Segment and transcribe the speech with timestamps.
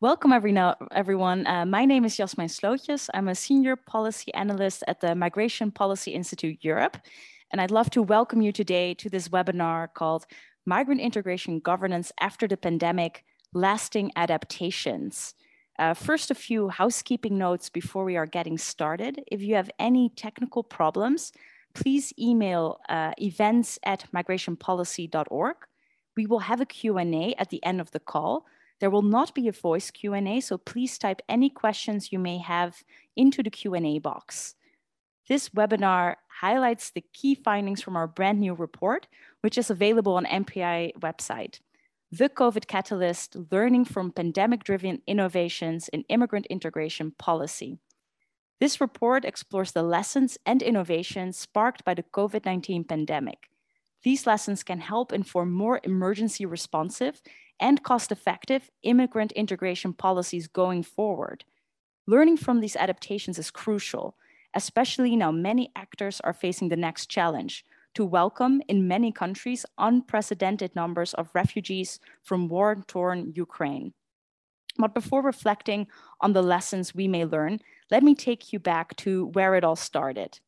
[0.00, 1.44] Welcome every now, everyone.
[1.44, 3.08] Uh, my name is Jasmijn Slootjes.
[3.14, 6.98] I'm a senior policy analyst at the Migration Policy Institute Europe.
[7.50, 10.26] And I'd love to welcome you today to this webinar called
[10.64, 15.34] Migrant Integration Governance After the Pandemic, Lasting Adaptations.
[15.80, 19.24] Uh, first, a few housekeeping notes before we are getting started.
[19.26, 21.32] If you have any technical problems,
[21.74, 25.56] please email uh, events at migrationpolicy.org.
[26.16, 28.46] We will have a Q&A at the end of the call,
[28.80, 32.82] there will not be a voice Q&A, so please type any questions you may have
[33.16, 34.54] into the Q&A box.
[35.28, 39.08] This webinar highlights the key findings from our brand new report,
[39.40, 41.60] which is available on MPI website.
[42.10, 47.78] The COVID Catalyst, Learning from Pandemic-Driven Innovations in Immigrant Integration Policy.
[48.60, 53.50] This report explores the lessons and innovations sparked by the COVID-19 pandemic.
[54.02, 57.20] These lessons can help inform more emergency responsive
[57.60, 61.44] and cost-effective immigrant integration policies going forward.
[62.06, 64.16] Learning from these adaptations is crucial,
[64.54, 70.74] especially now many actors are facing the next challenge to welcome in many countries unprecedented
[70.76, 73.92] numbers of refugees from war-torn Ukraine.
[74.78, 75.88] But before reflecting
[76.20, 77.60] on the lessons we may learn,
[77.90, 80.38] let me take you back to where it all started.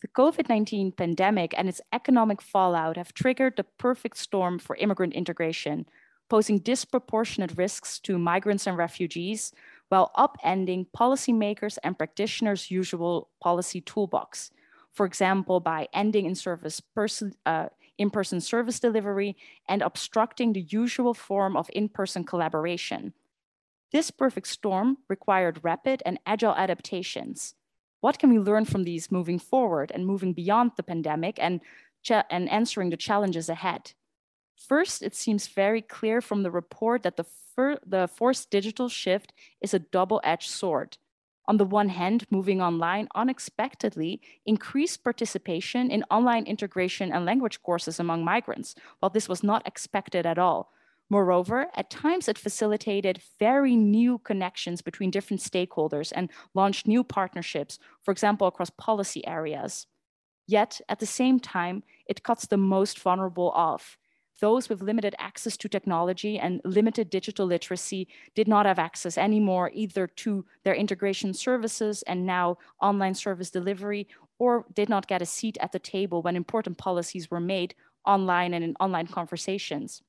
[0.00, 5.12] The COVID 19 pandemic and its economic fallout have triggered the perfect storm for immigrant
[5.12, 5.86] integration,
[6.32, 9.52] posing disproportionate risks to migrants and refugees
[9.90, 14.50] while upending policymakers and practitioners' usual policy toolbox.
[14.94, 17.66] For example, by ending in-service person, uh,
[17.98, 19.36] in-person service delivery
[19.68, 23.12] and obstructing the usual form of in-person collaboration.
[23.92, 27.56] This perfect storm required rapid and agile adaptations.
[28.00, 31.60] What can we learn from these moving forward and moving beyond the pandemic and,
[32.08, 33.92] and answering the challenges ahead?
[34.56, 37.26] First, it seems very clear from the report that the,
[37.84, 40.98] the forced digital shift is a double-edged sword.
[41.48, 47.98] On the one hand, moving online unexpectedly increased participation in online integration and language courses
[47.98, 50.72] among migrants, while this was not expected at all.
[51.10, 57.78] Moreover, at times it facilitated very new connections between different stakeholders and launched new partnerships,
[58.02, 59.86] for example, across policy areas.
[60.46, 63.98] Yet, at the same time, it cuts the most vulnerable off,
[64.42, 69.70] those with limited access to technology and limited digital literacy did not have access anymore
[69.72, 74.08] either to their integration services and now online service delivery,
[74.40, 77.72] or did not get a seat at the table when important policies were made
[78.04, 80.02] online and in online conversations.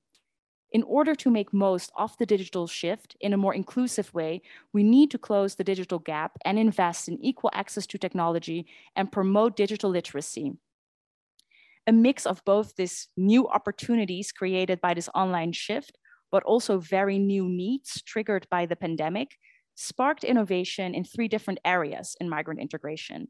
[0.71, 4.41] In order to make most of the digital shift in a more inclusive way,
[4.73, 8.65] we need to close the digital gap and invest in equal access to technology
[8.95, 10.53] and promote digital literacy
[11.85, 15.97] a mix of both these new opportunities created by this online shift,
[16.31, 19.35] but also very new needs triggered by the pandemic,
[19.75, 23.27] sparked innovation in three different areas in migrant integration.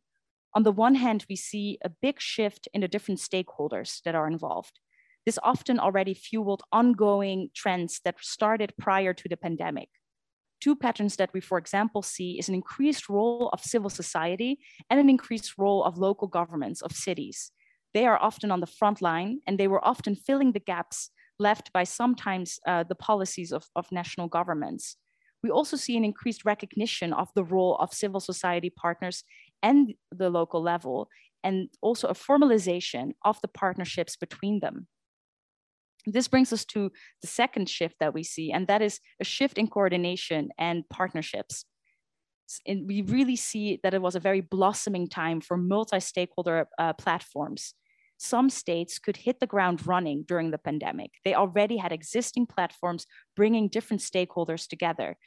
[0.56, 4.28] On the one hand, we see a big shift in the different stakeholders that are
[4.28, 4.80] involved.
[5.26, 9.90] This often already fueled ongoing trends that started prior to the pandemic.
[10.62, 14.60] Two patterns that we, for example, see is an increased role of civil society
[14.90, 17.52] and an increased role of local governments of cities
[17.94, 21.10] they are often on the front line and they were often filling the gaps
[21.40, 24.98] left by sometimes uh, the policies of, of national governments.
[25.44, 29.24] We also see an increased recognition of the role of civil society partners
[29.62, 31.10] and the local level,
[31.44, 34.88] and also a formalization of the partnerships between them.
[36.06, 39.58] This brings us to the second shift that we see, and that is a shift
[39.58, 41.66] in coordination and partnerships.
[42.68, 47.74] And we really see that it was a very blossoming time for multi-stakeholder uh, platforms
[48.24, 51.12] some states could hit the ground running during the pandemic.
[51.26, 55.18] They already had existing platforms bringing different stakeholders together.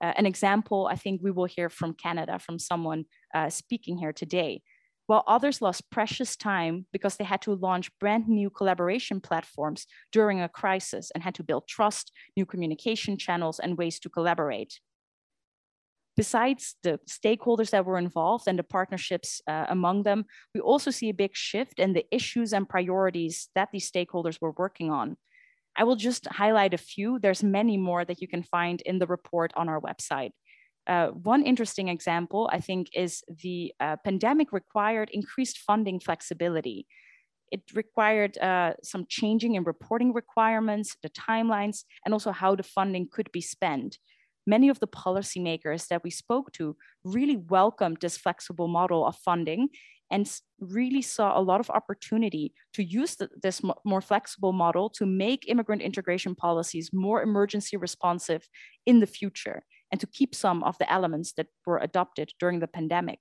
[0.00, 4.12] Uh, an example, I think we will hear from Canada, from someone uh, speaking here
[4.12, 4.62] today.
[5.06, 10.40] While others lost precious time because they had to launch brand new collaboration platforms during
[10.40, 14.80] a crisis and had to build trust, new communication channels, and ways to collaborate
[16.16, 21.08] besides the stakeholders that were involved and the partnerships uh, among them, we also see
[21.08, 25.16] a big shift in the issues and priorities that these stakeholders were working on.
[25.76, 27.18] I will just highlight a few.
[27.18, 30.30] There's many more that you can find in the report on our website.
[30.86, 36.86] Uh, one interesting example, I think, is the uh, pandemic required increased funding flexibility.
[37.50, 43.08] It required uh, some changing in reporting requirements, the timelines, and also how the funding
[43.10, 43.98] could be spent
[44.46, 49.68] many of the policymakers that we spoke to really welcomed this flexible model of funding
[50.10, 50.30] and
[50.60, 55.48] really saw a lot of opportunity to use the, this more flexible model to make
[55.48, 58.48] immigrant integration policies more emergency responsive
[58.86, 62.68] in the future and to keep some of the elements that were adopted during the
[62.68, 63.20] pandemic.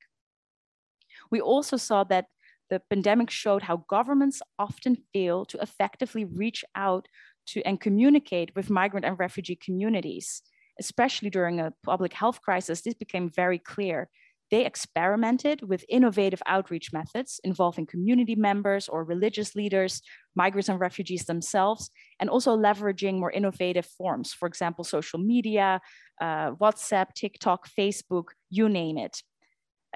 [1.32, 2.26] We also saw that
[2.70, 7.08] the pandemic showed how governments often fail to effectively reach out
[7.48, 10.42] to and communicate with migrant and refugee communities.
[10.80, 14.10] Especially during a public health crisis, this became very clear.
[14.52, 20.02] They experimented with innovative outreach methods involving community members or religious leaders,
[20.36, 21.90] migrants and refugees themselves,
[22.20, 25.82] and also leveraging more innovative forms, for example, social media,
[26.22, 29.24] uh, WhatsApp, TikTok, Facebook, you name it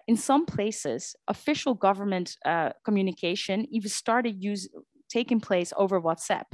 [0.07, 4.69] in some places, official government uh, communication even started use,
[5.09, 6.45] taking place over WhatsApp.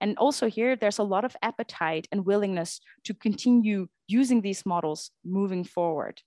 [0.00, 5.10] And also here, there's a lot of appetite and willingness to continue using these models
[5.24, 6.22] moving forward.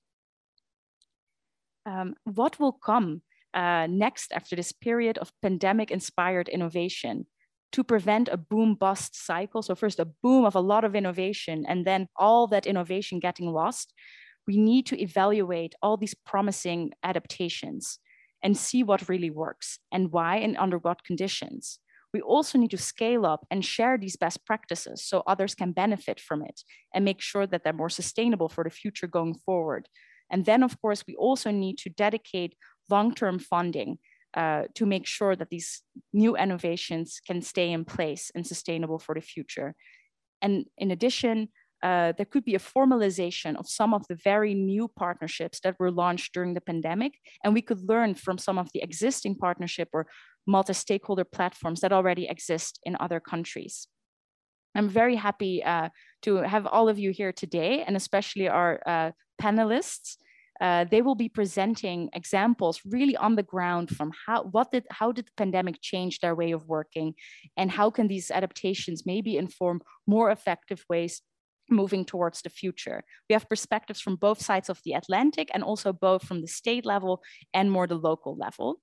[1.85, 3.21] Um, what will come
[3.53, 7.27] uh, next after this period of pandemic-inspired innovation?
[7.71, 9.63] to prevent a boom bust cycle.
[9.63, 13.51] So first a boom of a lot of innovation and then all that innovation getting
[13.51, 13.95] lost
[14.47, 17.99] we need to evaluate all these promising adaptations
[18.43, 21.79] and see what really works and why and under what conditions.
[22.13, 26.19] We also need to scale up and share these best practices so others can benefit
[26.19, 26.61] from it
[26.93, 29.89] and make sure that they're more sustainable for the future going forward.
[30.29, 32.55] And then, of course, we also need to dedicate
[32.89, 33.97] long-term funding
[34.35, 35.81] uh, to make sure that these
[36.11, 39.75] new innovations can stay in place and sustainable for the future.
[40.41, 41.49] And in addition,
[41.83, 45.91] uh, there could be a formalization of some of the very new partnerships that were
[45.91, 47.19] launched during the pandemic.
[47.43, 50.07] And we could learn from some of the existing partnership or
[50.45, 53.87] multi-stakeholder platforms that already exist in other countries.
[54.75, 55.89] I'm very happy uh,
[56.23, 59.11] to have all of you here today, and especially our uh,
[59.41, 60.17] panelists.
[60.61, 65.11] Uh, they will be presenting examples really on the ground from how what did how
[65.11, 67.15] did the pandemic change their way of working
[67.57, 71.23] and how can these adaptations maybe inform more effective ways
[71.69, 73.03] moving towards the future.
[73.29, 76.85] We have perspectives from both sides of the Atlantic and also both from the state
[76.85, 77.21] level
[77.53, 78.79] and more the local level.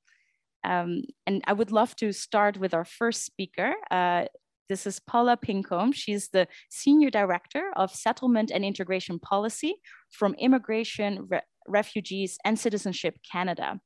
[0.65, 3.75] Um, and I would love to start with our first speaker.
[3.91, 4.27] Uh,
[4.69, 5.93] this is Paula Pincombe.
[5.93, 9.77] She's the Senior Director of Settlement and Integration Policy
[10.11, 13.81] from Immigration, Re Refugees and Citizenship Canada.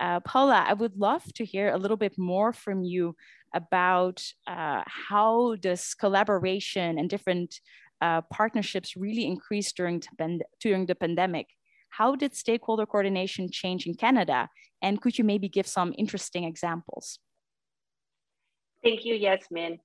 [0.00, 3.14] Uh, Paula, I would love to hear a little bit more from you
[3.54, 7.60] about uh, how this collaboration and different
[8.00, 10.02] uh, partnerships really increased during,
[10.60, 11.46] during the pandemic.
[11.92, 14.48] How did stakeholder coordination change in Canada?
[14.80, 17.18] And could you maybe give some interesting examples?
[18.82, 19.78] Thank you, Jasmijn.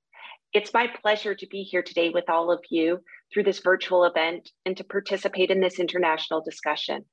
[0.54, 3.02] It's my pleasure to be here today with all of you
[3.34, 7.04] through this virtual event and to participate in this international discussion.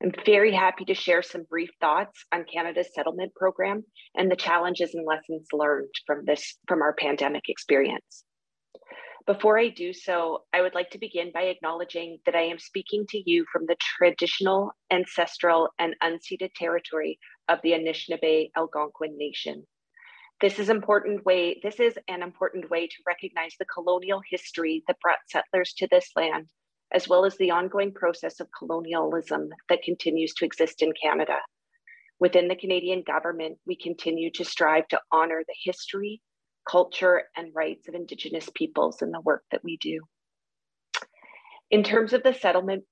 [0.00, 3.84] I'm very happy to share some brief thoughts on Canada's settlement program
[4.14, 8.24] and the challenges and lessons learned from this from our pandemic experience.
[9.32, 13.06] Before I do so, I would like to begin by acknowledging that I am speaking
[13.10, 19.64] to you from the traditional, ancestral, and unceded territory of the Anishinaabe Algonquin Nation.
[20.40, 21.60] This is important way.
[21.62, 26.10] This is an important way to recognize the colonial history that brought settlers to this
[26.16, 26.48] land,
[26.92, 31.36] as well as the ongoing process of colonialism that continues to exist in Canada.
[32.18, 36.20] Within the Canadian government, we continue to strive to honor the history,
[36.68, 40.00] culture, and rights of Indigenous peoples in the work that we do.
[41.70, 42.84] In terms of the settlement,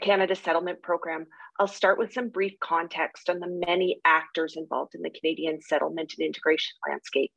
[0.00, 1.26] Canada settlement program,
[1.58, 6.12] I'll start with some brief context on the many actors involved in the Canadian settlement
[6.18, 7.32] and integration landscape.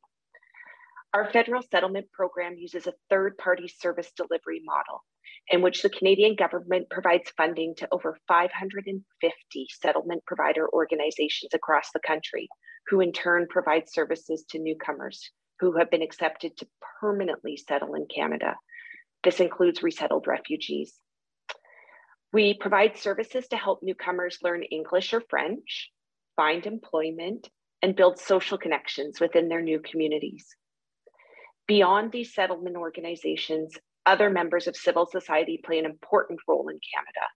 [1.14, 5.02] Our federal settlement program uses a third party service delivery model
[5.48, 12.00] in which the Canadian government provides funding to over 550 settlement provider organizations across the
[12.06, 12.48] country,
[12.88, 15.30] who in turn provide services to newcomers
[15.60, 16.66] who have been accepted to
[17.00, 18.56] permanently settle in Canada.
[19.22, 20.94] This includes resettled refugees.
[22.32, 25.90] We provide services to help newcomers learn English or French,
[26.36, 27.48] find employment,
[27.82, 30.46] and build social connections within their new communities.
[31.66, 33.76] Beyond these settlement organizations,
[34.06, 37.26] other members of civil society play an important role in Canada.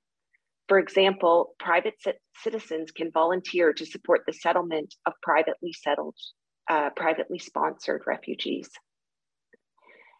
[0.68, 1.94] For example, private
[2.42, 6.16] citizens can volunteer to support the settlement of privately settled
[6.68, 8.70] uh, privately sponsored refugees.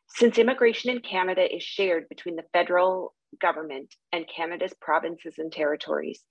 [0.09, 6.23] Since immigration in Canada is shared between the federal government and Canada's provinces and territories,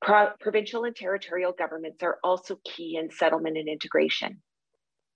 [0.00, 4.42] pro provincial and territorial governments are also key in settlement and integration.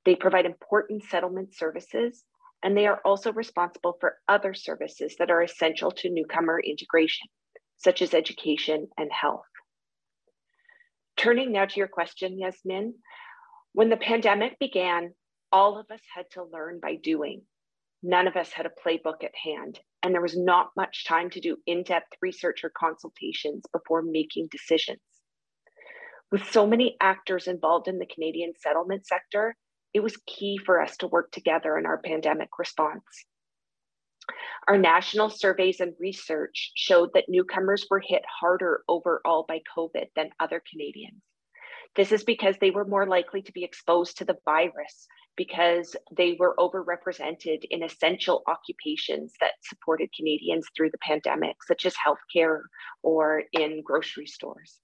[0.04, 2.24] They provide important settlement services,
[2.62, 7.28] and they are also responsible for other services that are essential to newcomer integration,
[7.76, 9.46] such as education and health.
[11.16, 12.94] Turning now to your question, Jasmijn,
[13.72, 15.14] when the pandemic began,
[15.50, 17.42] all of us had to learn by doing.
[18.02, 21.40] None of us had a playbook at hand, and there was not much time to
[21.40, 25.00] do in depth research or consultations before making decisions.
[26.30, 29.56] With so many actors involved in the Canadian settlement sector,
[29.94, 33.04] it was key for us to work together in our pandemic response.
[34.68, 40.30] Our national surveys and research showed that newcomers were hit harder overall by COVID than
[40.40, 41.22] other Canadians.
[41.94, 45.06] This is because they were more likely to be exposed to the virus
[45.36, 51.94] because they were overrepresented in essential occupations that supported Canadians through the pandemic, such as
[51.94, 52.60] healthcare
[53.02, 54.78] or in grocery stores.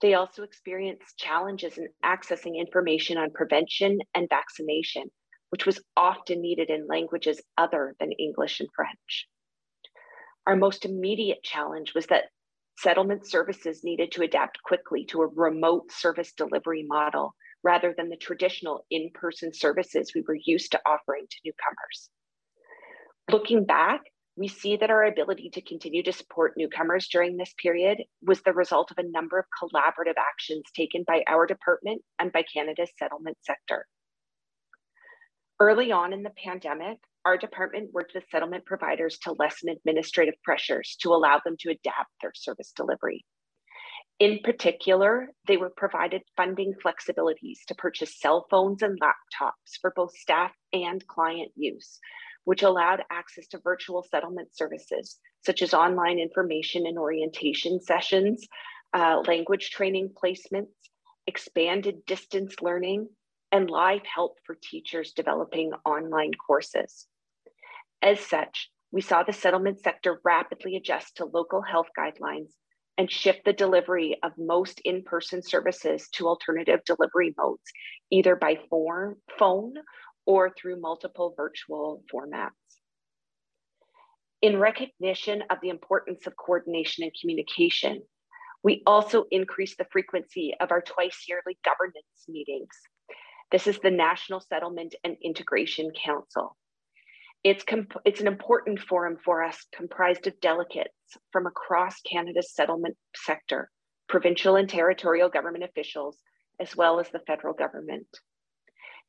[0.00, 5.04] They also experienced challenges in accessing information on prevention and vaccination,
[5.50, 9.28] which was often needed in languages other than English and French.
[10.46, 12.24] Our most immediate challenge was that
[12.78, 18.16] settlement services needed to adapt quickly to a remote service delivery model rather than the
[18.16, 22.10] traditional in person services we were used to offering to newcomers.
[23.30, 24.00] Looking back,
[24.36, 28.52] we see that our ability to continue to support newcomers during this period was the
[28.52, 33.36] result of a number of collaborative actions taken by our department and by Canada's settlement
[33.42, 33.86] sector.
[35.60, 40.96] Early on in the pandemic, our department worked with settlement providers to lessen administrative pressures
[41.00, 43.24] to allow them to adapt their service delivery.
[44.18, 50.16] In particular, they were provided funding flexibilities to purchase cell phones and laptops for both
[50.16, 51.98] staff and client use,
[52.44, 58.46] which allowed access to virtual settlement services, such as online information and orientation sessions,
[58.94, 60.70] uh, language training placements,
[61.26, 63.08] expanded distance learning,
[63.50, 67.06] and live help for teachers developing online courses.
[68.02, 72.50] As such, we saw the settlement sector rapidly adjust to local health guidelines
[72.98, 77.62] and shift the delivery of most in person services to alternative delivery modes,
[78.10, 79.74] either by form, phone
[80.26, 82.50] or through multiple virtual formats.
[84.42, 88.02] In recognition of the importance of coordination and communication,
[88.64, 92.74] we also increased the frequency of our twice yearly governance meetings.
[93.52, 96.56] This is the National Settlement and Integration Council.
[97.44, 97.64] It's,
[98.04, 100.94] it's an important forum for us comprised of delegates
[101.32, 103.68] from across Canada's settlement sector,
[104.08, 106.18] provincial and territorial government officials,
[106.60, 108.06] as well as the federal government.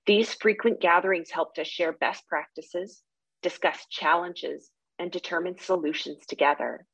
[0.08, 3.04] These frequent gatherings helped us share best practices,
[3.44, 6.86] discuss challenges, and determine solutions together.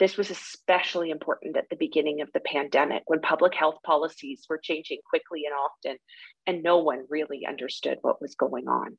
[0.00, 4.58] This was especially important at the beginning of the pandemic when public health policies were
[4.58, 5.98] changing quickly and often,
[6.46, 8.98] and no one really understood what was going on.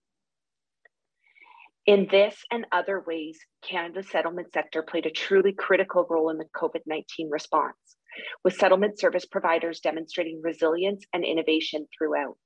[1.85, 6.45] In this and other ways, Canada's settlement sector played a truly critical role in the
[6.45, 7.97] COVID 19 response,
[8.43, 12.39] with settlement service providers demonstrating resilience and innovation throughout.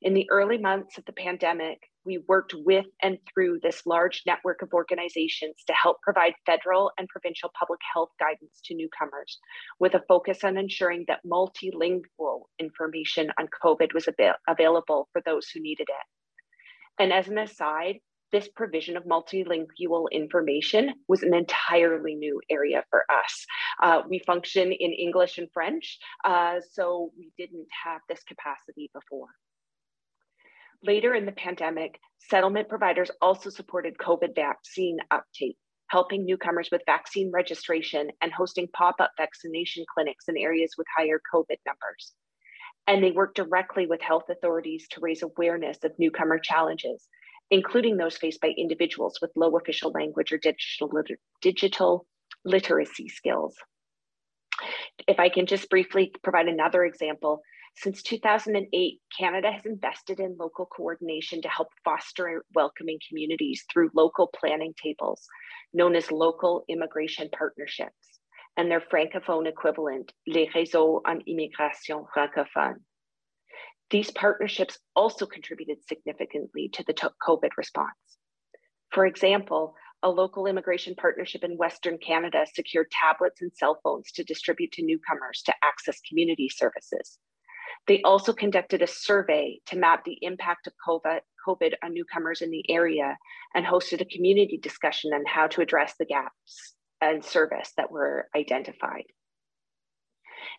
[0.00, 4.62] In the early months of the pandemic, we worked with and through this large network
[4.62, 9.40] of organizations to help provide federal and provincial public health guidance to newcomers,
[9.80, 14.08] with a focus on ensuring that multilingual information on COVID was
[14.46, 17.02] available for those who needed it.
[17.02, 17.96] And as an aside,
[18.32, 23.46] this provision of multilingual information was an entirely new area for us.
[23.82, 29.28] Uh, we function in English and French, uh, so we didn't have this capacity before.
[30.82, 35.56] Later in the pandemic, settlement providers also supported COVID vaccine uptake,
[35.88, 41.20] helping newcomers with vaccine registration and hosting pop up vaccination clinics in areas with higher
[41.32, 42.12] COVID numbers.
[42.86, 47.08] And they worked directly with health authorities to raise awareness of newcomer challenges
[47.50, 52.06] including those faced by individuals with low official language or digital, liter digital
[52.44, 53.54] literacy skills.
[55.06, 57.42] If I can just briefly provide another example,
[57.76, 64.30] since 2008, Canada has invested in local coordination to help foster welcoming communities through local
[64.34, 65.26] planning tables,
[65.74, 68.20] known as local immigration partnerships,
[68.56, 72.76] and their francophone equivalent, les réseaux en immigration francophone.
[73.90, 78.18] These partnerships also contributed significantly to the COVID response.
[78.90, 84.24] For example, a local immigration partnership in Western Canada secured tablets and cell phones to
[84.24, 87.18] distribute to newcomers to access community services.
[87.86, 92.68] They also conducted a survey to map the impact of COVID on newcomers in the
[92.68, 93.16] area
[93.54, 98.28] and hosted a community discussion on how to address the gaps and service that were
[98.36, 99.04] identified.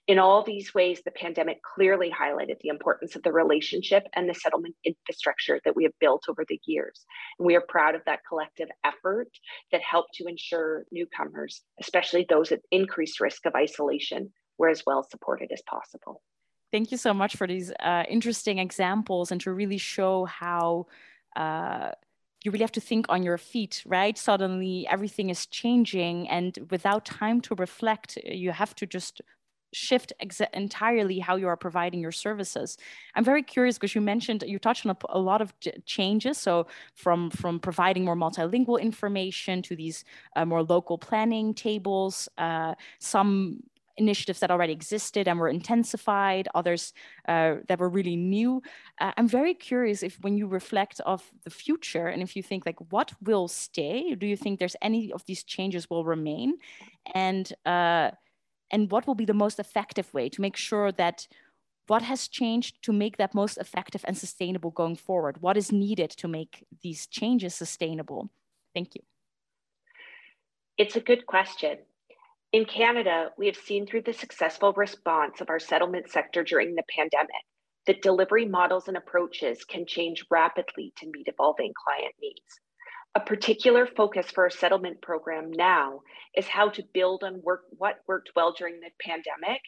[0.07, 4.33] In all these ways, the pandemic clearly highlighted the importance of the relationship and the
[4.33, 7.05] settlement infrastructure that we have built over the years.
[7.37, 9.27] And we are proud of that collective effort
[9.73, 15.03] that helped to ensure newcomers, especially those at increased risk of isolation, we're as well
[15.03, 16.21] supported as possible.
[16.71, 20.87] Thank you so much for these uh, interesting examples and to really show how
[21.35, 21.91] uh,
[22.43, 24.17] you really have to think on your feet, right?
[24.17, 29.21] Suddenly everything is changing, and without time to reflect, you have to just
[29.73, 30.13] shift
[30.53, 32.77] entirely how you are providing your services.
[33.15, 35.53] I'm very curious because you mentioned you touched on a, a lot of
[35.85, 36.37] changes.
[36.37, 40.03] So from from providing more multilingual information to these
[40.35, 43.63] uh, more local planning tables, uh, some
[43.97, 46.93] initiatives that already existed and were intensified, others
[47.27, 48.61] uh, that were really new.
[49.01, 52.65] Uh, I'm very curious if when you reflect of the future and if you think
[52.65, 56.57] like what will stay, do you think there's any of these changes will remain?
[57.13, 58.11] And uh,
[58.71, 61.27] and what will be the most effective way to make sure that
[61.87, 65.41] what has changed to make that most effective and sustainable going forward?
[65.41, 68.29] What is needed to make these changes sustainable?
[68.73, 69.01] Thank you.
[70.77, 71.77] It's a good question.
[72.51, 76.83] In Canada, we have seen through the successful response of our settlement sector during the
[76.95, 77.43] pandemic
[77.87, 82.59] that delivery models and approaches can change rapidly to meet evolving client needs.
[83.17, 86.01] A particular focus for our settlement program now
[86.35, 89.59] is how to build on work, what worked well during the pandemic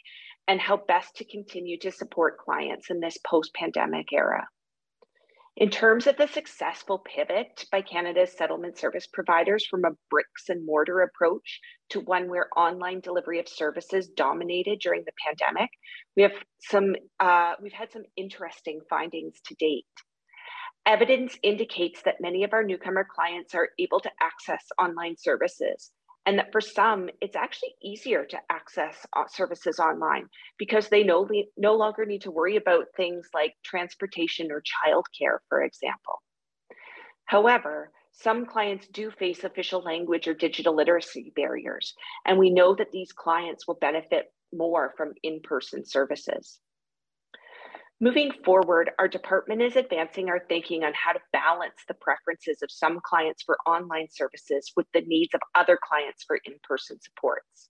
[0.48, 4.48] and how best to continue to support clients in this post pandemic era.
[5.58, 10.64] In terms of the successful pivot by Canada's settlement service providers from a bricks and
[10.64, 15.72] mortar approach to one where online delivery of services dominated during the pandemic,
[16.16, 19.86] we have some uh, we've had some interesting findings to date.
[20.90, 25.92] Evidence indicates that many of our newcomer clients are able to access online services,
[26.26, 30.26] and that for some, it's actually easier to access uh, services online
[30.58, 35.62] because they no, no longer need to worry about things like transportation or childcare, for
[35.62, 36.24] example.
[37.26, 41.94] However, some clients do face official language or digital literacy barriers,
[42.26, 46.60] and we know that these clients will benefit more from in person services.
[48.02, 52.72] Moving forward, our department is advancing our thinking on how to balance the preferences of
[52.72, 57.68] some clients for online services with the needs of other clients for in person supports.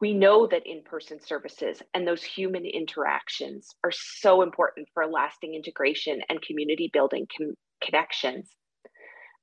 [0.00, 5.54] We know that in person services and those human interactions are so important for lasting
[5.54, 7.26] integration and community building
[7.82, 8.50] connections.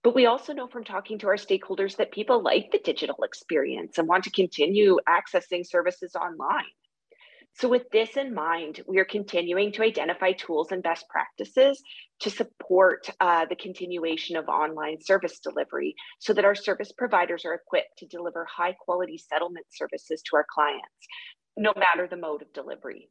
[0.04, 3.98] But we also know from talking to our stakeholders that people like the digital experience
[3.98, 6.64] and want to continue accessing services online.
[7.60, 11.82] So, with this in mind, we are continuing to identify tools and best practices
[12.20, 17.56] to support uh, the continuation of online service delivery so that our service providers are
[17.56, 20.86] equipped to deliver high quality settlement services to our clients,
[21.58, 23.10] no matter the mode of delivery.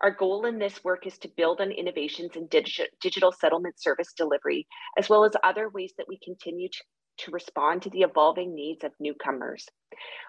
[0.00, 4.14] Our goal in this work is to build on innovations in digi digital settlement service
[4.16, 6.84] delivery, as well as other ways that we continue to
[7.24, 9.66] to respond to the evolving needs of newcomers.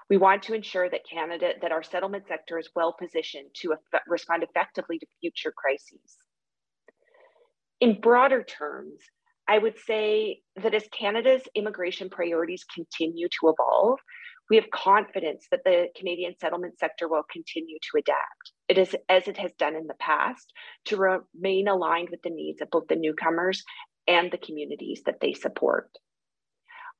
[0.09, 3.75] We want to ensure that Canada, that our settlement sector is well positioned to
[4.07, 6.17] respond effectively to future crises.
[7.79, 8.99] In broader terms,
[9.47, 13.99] I would say that as Canada's immigration priorities continue to evolve,
[14.49, 18.51] we have confidence that the Canadian settlement sector will continue to adapt.
[18.67, 20.51] It is as it has done in the past
[20.85, 23.63] to remain aligned with the needs of both the newcomers
[24.07, 25.89] and the communities that they support.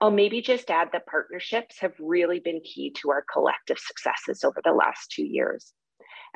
[0.03, 4.59] I'll maybe just add that partnerships have really been key to our collective successes over
[4.61, 5.71] the last two years.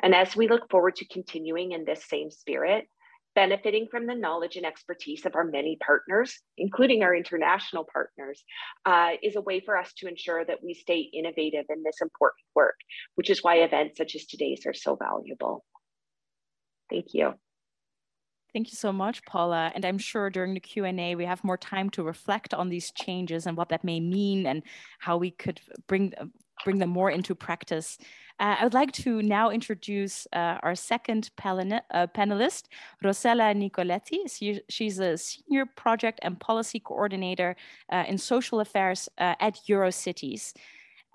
[0.02, 2.88] And as we look forward to continuing in this same spirit,
[3.34, 8.42] benefiting from the knowledge and expertise of our many partners, including our international partners,
[8.86, 12.46] uh, is a way for us to ensure that we stay innovative in this important
[12.54, 12.76] work,
[13.16, 15.62] which is why events such as today's are so valuable.
[16.88, 17.34] Thank you.
[18.52, 19.70] Thank you so much, Paula.
[19.74, 23.46] And I'm sure during the Q&A, we have more time to reflect on these changes
[23.46, 24.62] and what that may mean and
[24.98, 26.14] how we could bring,
[26.64, 27.98] bring them more into practice.
[28.40, 32.64] Uh, I would like to now introduce uh, our second uh, panelist,
[33.02, 34.30] Rosella Nicoletti.
[34.30, 37.56] She, she's a senior project and policy coordinator
[37.90, 40.54] uh, in social affairs uh, at Eurocities.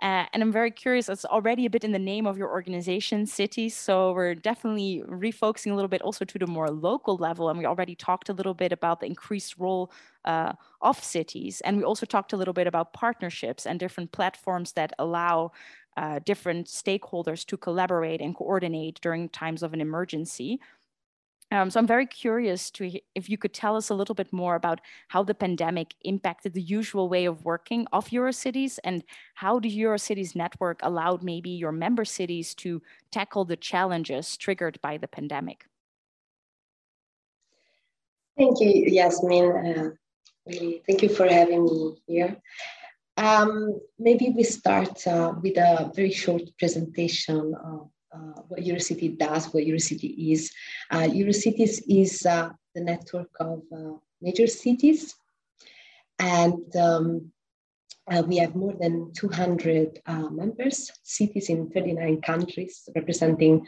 [0.04, 3.26] Uh, and I'm very curious, it's already a bit in the name of your organization,
[3.26, 3.74] cities.
[3.74, 7.50] So we're definitely refocusing a little bit also to the more local level.
[7.50, 9.94] And we already talked a little bit about the increased role
[10.26, 11.62] uh, of cities.
[11.62, 15.54] And we also talked a little bit about partnerships and different platforms that allow
[15.96, 20.60] uh, different stakeholders to collaborate and coordinate during times of an emergency.
[21.54, 24.56] Um, so I'm very curious to if you could tell us a little bit more
[24.56, 29.04] about how the pandemic impacted the usual way of working of Eurocities and
[29.36, 34.98] how the Eurocities network allowed maybe your member cities to tackle the challenges triggered by
[34.98, 35.68] the pandemic.
[38.36, 39.48] Thank you, Jasmijn.
[39.78, 39.92] Uh,
[40.48, 42.36] really, thank you for having me here.
[43.16, 49.54] Um, maybe we start uh, with a very short presentation of, uh, what Eurocity does,
[49.54, 50.52] what Eurocity is.
[50.92, 55.16] Uh, Eurocities is uh, the network of uh, major cities,
[56.20, 57.32] and um,
[58.12, 63.66] uh, we have more than 200 uh, members, cities in 39 countries, representing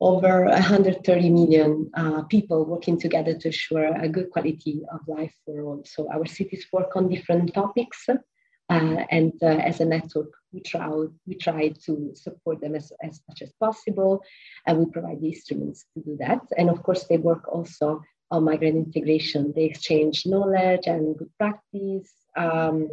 [0.00, 1.90] over 130 million
[2.28, 5.82] people working together to assure a good quality of life for all.
[5.86, 8.06] So our cities work on different topics,
[8.68, 10.88] uh, and uh, as a network, we try
[11.26, 14.22] we try to support them as, as much as possible,
[14.66, 16.40] and we provide the instruments to do that.
[16.56, 19.52] And of course, they work also on migrant integration.
[19.54, 22.88] They exchange knowledge and good practice um,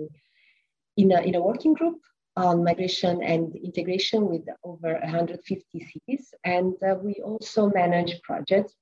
[0.96, 2.00] in a in a working group
[2.36, 6.34] on migration and integration with over 150 cities.
[6.44, 8.74] And uh, we also manage projects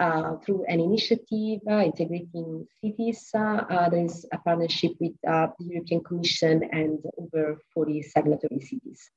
[0.00, 3.30] uh, through an initiative uh, integrating cities.
[3.34, 9.10] Uh, uh, there's a partnership with the European Commission and over 40 signatory cities.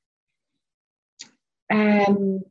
[1.72, 2.42] Um,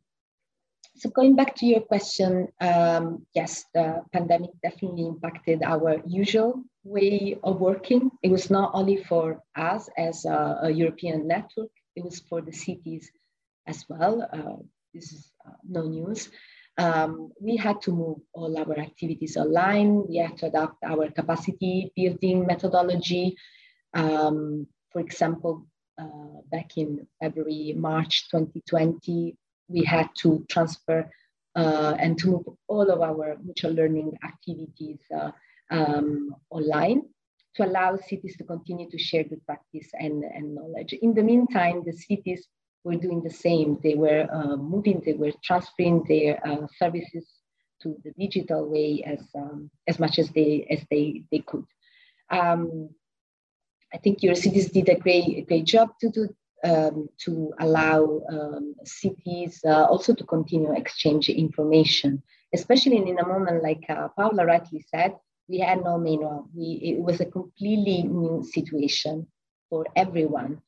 [0.97, 7.39] so going back to your question, um, yes, the pandemic definitely impacted our usual way
[7.43, 8.11] of working.
[8.23, 12.53] It was not only for us as a, a European network, it was for the
[12.53, 13.11] cities
[13.67, 14.23] as well.
[14.33, 14.63] Uh,
[14.95, 16.31] this is uh, no news.
[16.79, 20.07] Um, we had to move all our activities online.
[20.09, 23.37] We had to adapt our capacity building methodology.
[23.95, 25.67] Um, for example,
[25.99, 29.37] uh, back in February, March 2020,
[29.69, 31.11] we had to transfer
[31.55, 35.31] uh, and to move all of our mutual learning activities uh,
[35.71, 37.03] um, online
[37.55, 40.95] to allow cities to continue to share good practice and, and knowledge.
[40.95, 42.47] In the meantime, the cities
[42.85, 43.79] were doing the same.
[43.83, 47.27] They were uh, moving, they were transferring their uh, services
[47.83, 51.65] to the digital way as, um, as much as they, as they, they could.
[52.31, 52.91] Um,
[53.93, 56.29] I think Eurocities did a great, great job to do
[56.65, 62.23] um, to allow um, cities uh, also to continue exchange information,
[62.55, 65.17] especially in a moment like uh, Paula rightly said,
[65.49, 66.49] we had no manual.
[66.55, 69.27] We, it was a completely new situation
[69.69, 70.63] for everyone.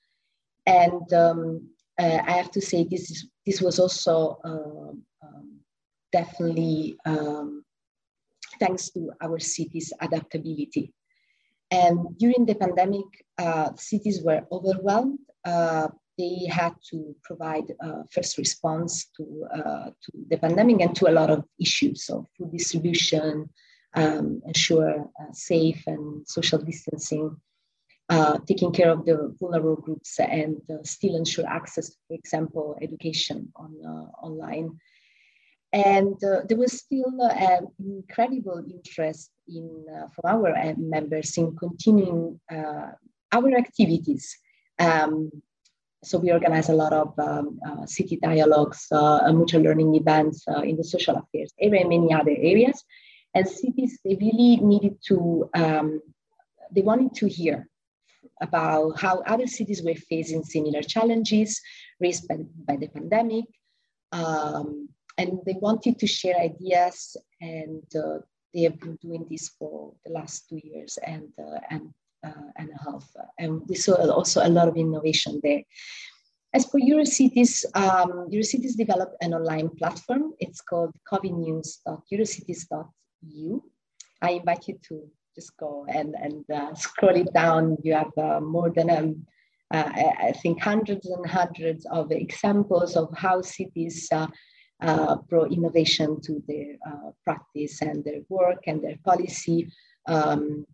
[0.66, 5.60] And um, uh, I have to say this, is, this was also uh, um,
[6.12, 7.64] definitely um,
[8.60, 10.92] thanks to our city's adaptability.
[11.70, 13.06] And during the pandemic,
[13.38, 15.18] uh, cities were overwhelmed.
[15.44, 21.08] Uh, they had to provide uh, first response to, uh, to the pandemic and to
[21.08, 22.08] a lot of issues.
[22.08, 23.50] Of food distribution,
[23.94, 27.36] um, ensure safe and social distancing,
[28.08, 33.50] uh, taking care of the vulnerable groups and uh, still ensure access for example, education
[33.56, 34.78] on uh, online.
[35.72, 44.38] And there was still an incredible interest in from our members in continuing our activities
[44.78, 45.30] um,
[46.04, 50.60] so we organize a lot of um, uh, city dialogues, uh, mutual learning events uh,
[50.60, 52.84] in the social affairs area and many other areas.
[53.34, 56.00] And cities, they really needed to, um,
[56.70, 57.68] they wanted to hear
[58.40, 61.60] about how other cities were facing similar challenges
[62.00, 63.44] raised by, by the pandemic.
[64.12, 68.18] Um, and they wanted to share ideas and uh,
[68.52, 71.92] they have been doing this for the last two years and, uh, and
[72.24, 73.06] uh, and a half.
[73.38, 75.62] And we saw also a lot of innovation there.
[76.54, 80.34] As for Eurocities, um, Eurocities developed an online platform.
[80.38, 83.60] It's called covidnews.eurocities.eu.
[84.22, 87.76] I invite you to just go and, and uh, scroll it down.
[87.82, 89.26] You have uh, more than, um,
[89.72, 89.90] uh,
[90.28, 94.28] I think, hundreds and hundreds of examples of how cities uh,
[94.80, 99.70] uh, brought innovation to their uh, practice and their work and their policy.
[100.06, 100.66] Um,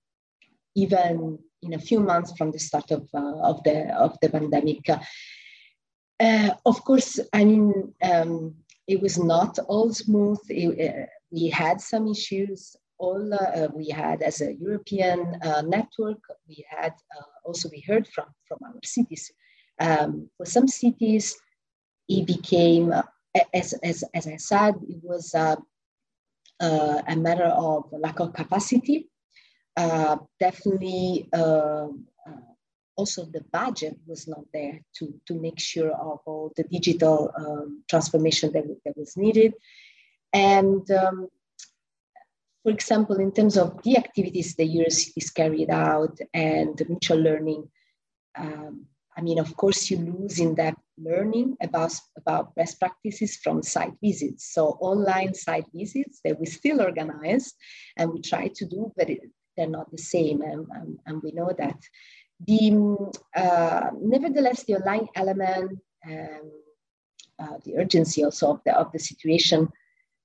[0.76, 4.88] even in a few months from the start of, of, the, of the pandemic.
[6.64, 8.54] Of course, I mean, um,
[8.86, 10.38] it was not all smooth.
[10.48, 12.76] It, we had some issues.
[13.04, 18.06] All uh, we had as a European uh, network, we had uh, also we heard
[18.14, 19.24] from from our cities.
[19.86, 21.24] Um, for some cities,
[22.06, 22.92] it became,
[23.54, 25.56] as, as, as I said, it was a
[27.16, 29.10] matter of lack of capacity
[29.76, 31.88] uh, definitely uh,
[32.26, 32.44] uh,
[32.96, 37.82] also the budget was not there to, to make sure of all the digital um,
[37.88, 39.54] transformation that, that was needed.
[40.32, 41.28] And um,
[42.62, 47.68] for example, in terms of the activities the Eurocities carried out and the mutual learning,
[48.36, 53.62] um, I mean, of course, you lose in that learning about, about best practices from
[53.62, 54.52] site visits.
[54.54, 57.54] So online site visits that we still organize
[57.96, 59.20] and we try to do, but it,
[59.56, 61.78] they're not the same, and, and, and we know that.
[62.46, 66.52] The, uh, nevertheless, the online element um,
[67.40, 69.68] uh, the urgency also of the, of the situation,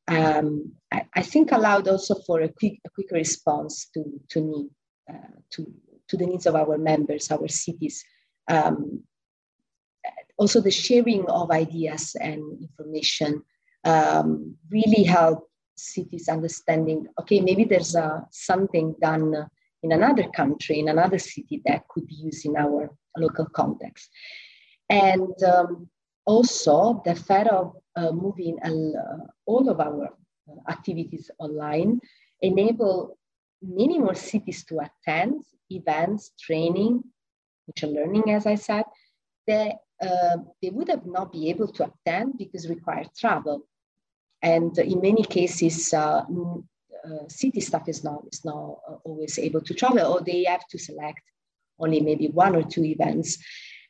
[0.08, 4.70] um, I, I, think allowed also for a quick, a quick response to, to need,
[5.10, 5.72] uh, to,
[6.08, 8.04] to the needs of our members, our cities.
[8.48, 9.04] Um,
[10.38, 13.41] also the sharing of ideas and information
[13.84, 19.48] um, really help cities understanding, okay, maybe there's uh, something done
[19.84, 24.10] in another country, in another city that could be used in our local context.
[24.89, 25.89] And um,
[26.26, 30.10] also the fact of moving uh, all of our
[30.69, 31.99] activities online
[32.41, 33.17] enable
[33.62, 37.03] many more cities to attend events, training,
[37.67, 38.84] mutual learning, as I said,
[39.47, 43.67] that uh, they would have not be able to attend because required travel.
[44.41, 46.23] And in many cases, uh,
[47.05, 50.67] uh, city staff is not, is not uh, always able to travel or they have
[50.67, 51.21] to select
[51.79, 53.38] only maybe one or two events.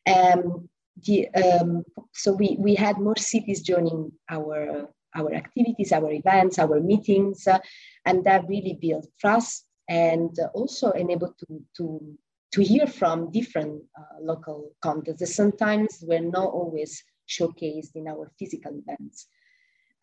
[0.08, 0.70] Um,
[1.04, 6.80] the, um, so we, we had more cities joining our, our activities, our events, our
[6.80, 7.60] meetings, uh,
[8.06, 12.18] and that really built trust and also enabled to, to,
[12.54, 15.20] to hear from different uh, local contexts.
[15.20, 19.28] that Sometimes we're not always showcased in our physical events.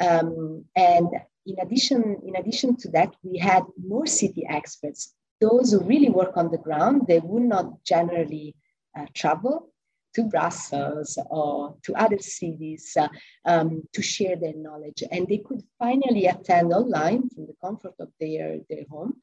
[0.00, 1.08] Um, and
[1.46, 6.36] in addition, in addition to that, we had more city experts, those who really work
[6.36, 7.02] on the ground.
[7.06, 8.54] They would not generally
[8.98, 9.71] uh, travel
[10.14, 13.08] to Brussels or to other cities uh,
[13.44, 15.02] um, to share their knowledge.
[15.10, 19.16] And they could finally attend online from the comfort of their, their home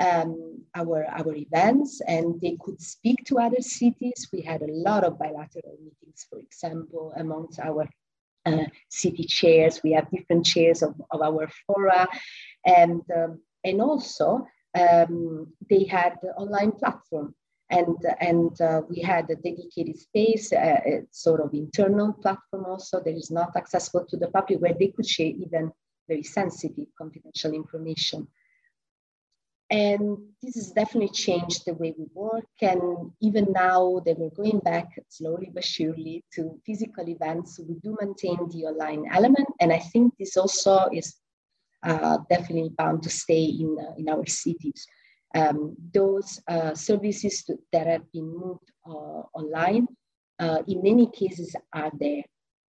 [0.00, 4.28] um, our, our events and they could speak to other cities.
[4.32, 7.88] We had a lot of bilateral meetings, for example, amongst our
[8.44, 9.82] uh, city chairs.
[9.82, 12.06] We have different chairs of, of our fora.
[12.64, 14.46] And, um, and also
[14.78, 17.34] um, they had the online platform
[17.70, 23.16] and, and uh, we had a dedicated space, a sort of internal platform also that
[23.16, 25.72] is not accessible to the public where they could share even
[26.08, 28.28] very sensitive confidential information.
[29.68, 32.46] And this has definitely changed the way we work.
[32.62, 37.96] And even now that we're going back slowly but surely to physical events, we do
[38.00, 39.48] maintain the online element.
[39.58, 41.16] And I think this also is
[41.82, 44.86] uh, definitely bound to stay in, uh, in our cities.
[45.34, 49.88] Um, those uh, services that have been moved uh, online,
[50.38, 52.22] uh, in many cases, are there.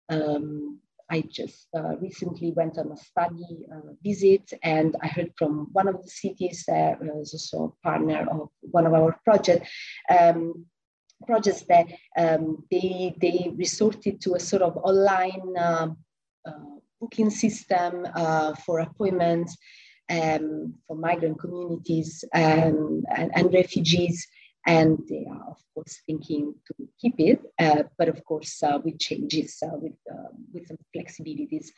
[0.08, 0.78] Um,
[1.10, 3.66] I just uh, recently went on a study
[4.02, 8.48] visit and I heard from one of the cities that is also a partner of
[8.60, 9.68] one of our projects,
[10.08, 10.64] um,
[11.26, 11.86] projects that
[12.16, 15.54] um, they, they resorted to a sort of online
[17.02, 19.56] booking system uh, for appointments
[20.10, 24.26] um, for migrant communities and, and, and refugees
[24.66, 28.98] and they are of course thinking to keep it, uh, but of course uh, with
[28.98, 31.68] changes, uh, with uh, with some flexibilities.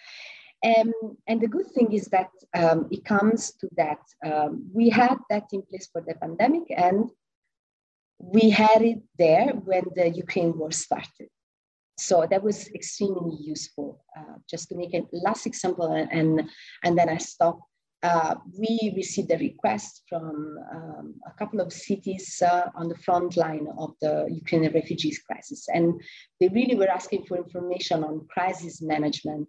[0.65, 0.93] Um,
[1.27, 5.45] and the good thing is that um, it comes to that um, we had that
[5.53, 7.11] in place for the pandemic, and
[8.19, 11.29] we had it there when the Ukraine war started.
[11.97, 14.05] So that was extremely useful.
[14.17, 16.49] Uh, just to make a last example, and and,
[16.85, 17.61] and then I stop
[18.05, 23.35] uh, we received a request from um, a couple of cities uh, on the front
[23.37, 25.67] line of the Ukrainian refugees crisis.
[25.73, 25.99] And
[26.39, 29.49] they really were asking for information on crisis management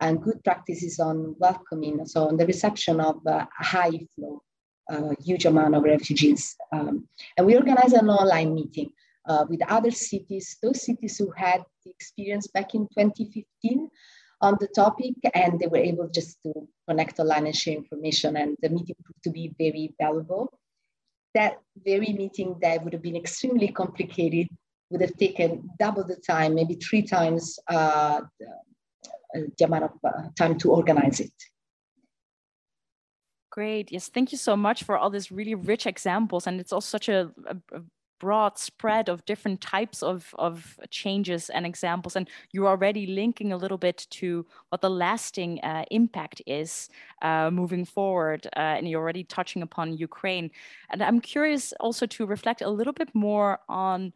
[0.00, 4.40] and good practices on welcoming, so on the reception of uh, a high flow,
[4.88, 6.54] a huge amount of refugees.
[6.72, 8.90] Um, and we organized an online meeting
[9.28, 13.90] uh, with other cities, those cities who had the experience back in 2015
[14.40, 18.56] on the topic and they were able just to connect online and share information and
[18.62, 20.58] the meeting proved to be very valuable.
[21.34, 24.48] That very meeting that would have been extremely complicated
[24.90, 30.28] would have taken double the time, maybe three times uh, the, uh, amount of uh,
[30.38, 31.32] time to organize it.
[33.50, 33.90] Great.
[33.90, 36.46] Yes, thank you so much for all these really rich examples.
[36.46, 37.80] And it's also such a, a
[38.18, 42.16] broad spread of different types of, of changes and examples.
[42.16, 46.88] And you're already linking a little bit to what the lasting uh, impact is
[47.22, 48.46] uh, moving forward.
[48.56, 50.50] Uh, and you're already touching upon Ukraine.
[50.90, 54.12] And I'm curious also to reflect a little bit more on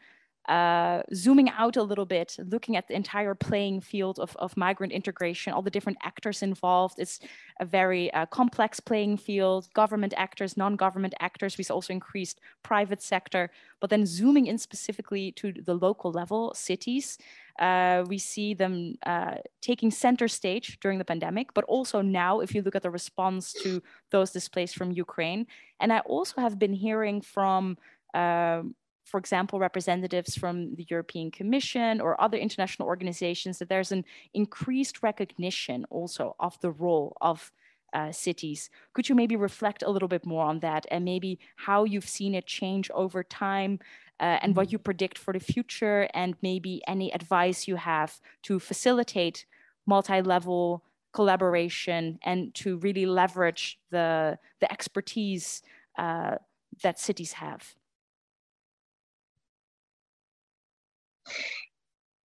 [0.50, 4.92] uh, zooming out a little bit, looking at the entire playing field of, of migrant
[4.92, 6.96] integration, all the different actors involved.
[6.98, 7.20] It's
[7.60, 11.56] a very uh, complex playing field, government actors, non-government actors.
[11.56, 17.16] We've also increased private sector, but then zooming in specifically to the local level, cities,
[17.60, 22.54] uh, we see them uh, taking center stage during the pandemic, but also now, if
[22.54, 25.46] you look at the response to those displaced from Ukraine.
[25.78, 27.78] And I also have been hearing from
[28.14, 28.74] um,
[29.10, 35.02] for example, representatives from the European Commission or other international organizations, that there's an increased
[35.02, 37.52] recognition also of the role of
[37.92, 38.70] uh, cities.
[38.92, 42.36] Could you maybe reflect a little bit more on that and maybe how you've seen
[42.36, 43.80] it change over time
[44.20, 44.74] uh, and what mm-hmm.
[44.74, 49.44] you predict for the future and maybe any advice you have to facilitate
[49.86, 55.62] multi-level collaboration and to really leverage the, the expertise
[55.98, 56.36] uh,
[56.84, 57.74] that cities have?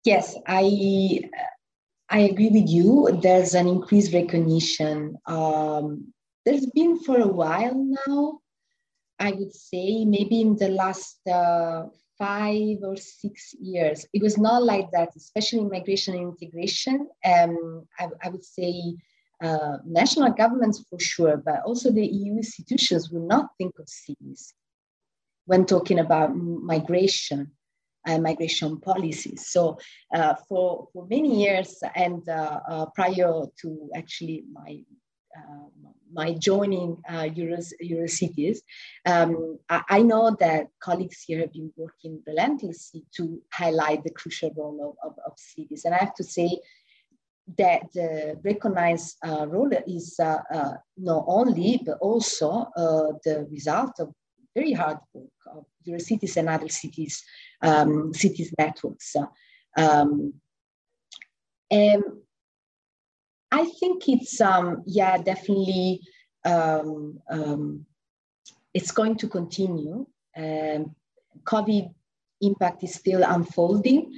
[0.03, 1.21] Yes, I
[2.09, 3.19] I agree with you.
[3.21, 5.17] There's an increased recognition.
[5.27, 6.13] Um,
[6.45, 7.75] there's been for a while
[8.07, 8.39] now.
[9.19, 11.85] I would say maybe in the last uh,
[12.17, 14.05] five or six years.
[14.13, 17.07] It was not like that, especially in migration and integration.
[17.23, 18.95] Um, I, I would say
[19.41, 24.53] uh, national governments for sure, but also the EU institutions will not think of cities
[25.45, 27.51] when talking about migration
[28.05, 29.47] and migration policies.
[29.47, 29.77] So
[30.13, 34.83] uh, for, for many years and uh, uh prior to actually my
[35.37, 35.67] uh,
[36.13, 38.57] my joining uh, Euros, Eurocities,
[39.05, 44.51] um, I, I, know that colleagues here have been working relentlessly to highlight the crucial
[44.57, 45.85] role of, of, of cities.
[45.85, 46.59] And I have to say
[47.57, 53.99] that the recognized uh, role is uh, uh, not only, but also uh, the result
[53.99, 54.13] of
[54.55, 57.23] very hard work of Eurocities and other cities,
[57.61, 59.15] um, cities networks.
[59.77, 60.33] Um,
[61.69, 62.03] and
[63.51, 66.01] I think it's um, yeah definitely
[66.45, 67.85] um, um,
[68.73, 70.05] it's going to continue.
[70.35, 70.95] Um,
[71.43, 71.93] COVID
[72.41, 74.17] impact is still unfolding,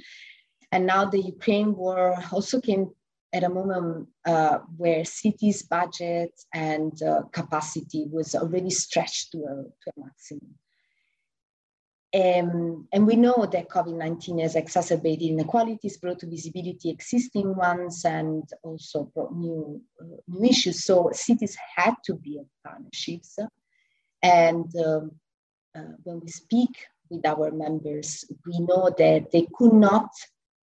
[0.72, 2.90] and now the Ukraine war also came
[3.32, 9.64] at a moment uh, where cities' budget and uh, capacity was already stretched to a,
[9.82, 10.54] to a maximum.
[12.14, 18.48] Um, and we know that COVID-19 has exacerbated inequalities, brought to visibility existing ones, and
[18.62, 20.84] also brought new, uh, new issues.
[20.84, 23.36] So cities had to build partnerships.
[24.22, 25.10] And um,
[25.76, 30.10] uh, when we speak with our members, we know that they could not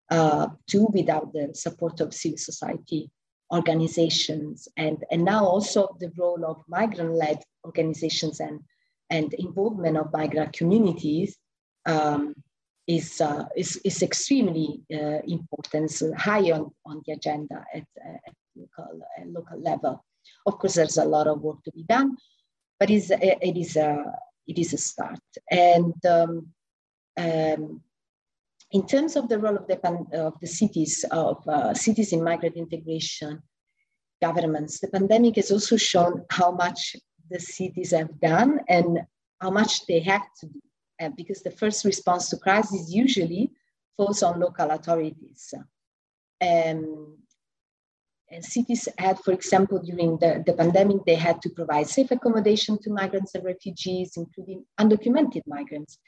[0.08, 3.10] uh, do without the support of civil society
[3.52, 4.68] organizations.
[4.76, 8.60] And, and now also the role of migrant-led organizations and
[9.10, 11.36] and involvement of migrant communities
[11.86, 12.34] um,
[12.86, 18.18] is, uh, is, is extremely uh, important, so high on, on the agenda at, uh,
[18.26, 20.04] at local, uh, local level.
[20.46, 22.16] Of course, there's a lot of work to be done,
[22.78, 24.04] but it's, it, is a,
[24.46, 25.20] it is a start.
[25.50, 26.48] And um,
[27.16, 27.80] um,
[28.72, 29.78] in terms of the role of the,
[30.18, 33.42] of the cities, of uh, cities in migrant integration,
[34.22, 36.96] governments, the pandemic has also shown how much
[37.30, 39.00] the cities have done and
[39.40, 40.60] how much they have to do,
[41.00, 43.50] uh, because the first response to crisis usually
[43.96, 45.54] falls on local authorities.
[46.42, 47.16] Um,
[48.32, 52.78] and cities had, for example, during the, the pandemic, they had to provide safe accommodation
[52.82, 55.98] to migrants and refugees, including undocumented migrants.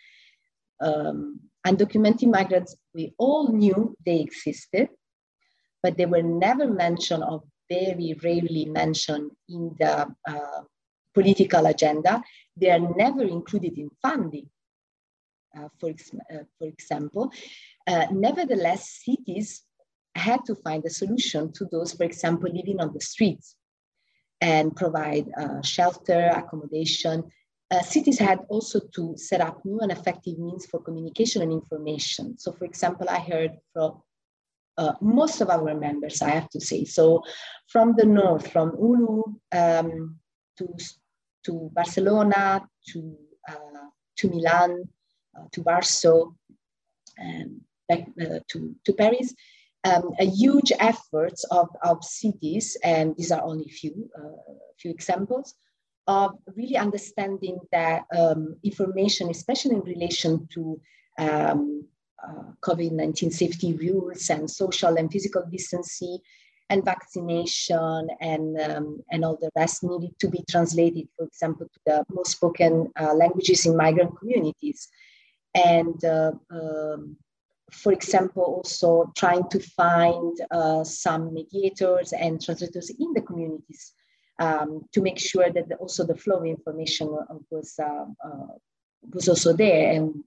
[0.80, 4.88] Um, undocumented migrants, we all knew they existed,
[5.82, 10.62] but they were never mentioned or very rarely mentioned in the uh,
[11.14, 12.22] political agenda.
[12.56, 14.48] They are never included in funding,
[15.56, 17.32] uh, for, ex uh, for example.
[17.86, 19.62] Uh, nevertheless, cities
[20.14, 23.56] had to find a solution to those, for example, living on the streets
[24.40, 27.24] and provide uh, shelter, accommodation.
[27.70, 32.36] Uh, cities had also to set up new and effective means for communication and information.
[32.38, 34.02] So, for example, I heard from
[34.76, 36.84] uh, most of our members, I have to say.
[36.84, 37.22] So,
[37.68, 39.22] from the north, from Oulu
[39.52, 40.18] um,
[40.58, 40.68] to
[41.44, 43.16] to Barcelona, to,
[43.48, 44.88] uh, to Milan,
[45.36, 46.30] uh, to Warsaw,
[47.18, 49.34] and back uh, to, to Paris.
[49.84, 54.08] Um, a huge efforts of, of cities, and these are only few,
[54.78, 55.54] few examples,
[56.06, 60.80] of really understanding that um, information, especially in relation to
[61.18, 61.84] um,
[62.22, 66.18] uh, COVID-19 safety rules and social and physical distancing,
[66.72, 71.80] and vaccination and, um, and all the rest needed to be translated, for example, to
[71.84, 74.88] the most spoken uh, languages in migrant communities.
[75.54, 77.16] And uh, um,
[77.70, 83.92] for example, also trying to find uh, some mediators and translators in the communities
[84.38, 87.06] um, to make sure that the, also the flow of information
[87.50, 88.52] was, uh, uh,
[89.12, 90.24] was also there and,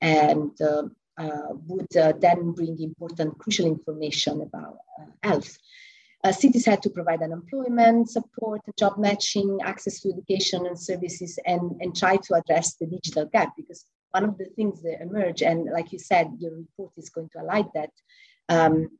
[0.00, 0.82] and uh, uh,
[1.18, 5.58] would uh, then bring important crucial information about uh, health.
[6.30, 11.96] cities had to provide unemployment support, job matching, access to education and services, and, and
[11.96, 15.90] try to address the digital gap because one of the things that emerge, and like
[15.92, 17.90] you said, your report is going to highlight that.
[18.48, 18.90] Um,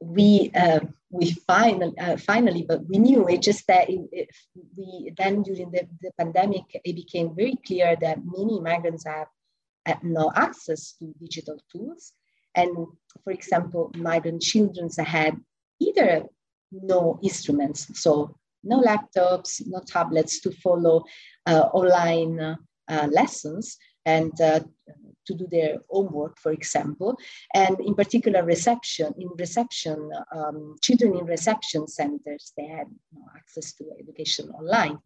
[0.00, 0.80] we uh,
[1.10, 4.28] we finally uh, finally, but we knew it just that it, it,
[4.76, 9.28] we then during the, the pandemic it became very clear that many migrants have
[9.86, 12.12] had no access to digital tools,
[12.54, 12.70] and
[13.24, 15.36] for example, migrant children had
[15.80, 16.24] either
[16.72, 21.04] no instruments, so no laptops, no tablets to follow
[21.46, 22.58] uh, online
[22.88, 24.60] uh, lessons, and uh,
[25.26, 27.16] to do their homework, for example,
[27.54, 33.72] and in particular reception, in reception, um, children in reception centers, they had no access
[33.74, 34.98] to education online.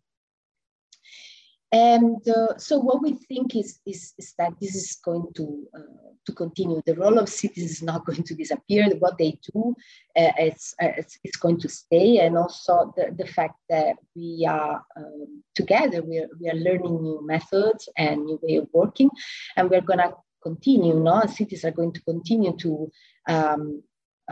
[1.75, 6.13] And uh, so what we think is, is, is, that this is going to, uh,
[6.25, 6.81] to continue.
[6.87, 8.89] The role of cities is not going to disappear.
[9.01, 9.75] What they do,
[10.17, 12.19] uh, it's, uh, it's, it's, going to stay.
[12.19, 17.03] And also the, the fact that we are um, together, we are, we are learning
[17.03, 19.11] new methods and new way of working.
[19.57, 20.15] And we're going to
[20.45, 21.23] continue, no?
[21.27, 22.93] cities are going to continue to
[23.29, 23.83] um,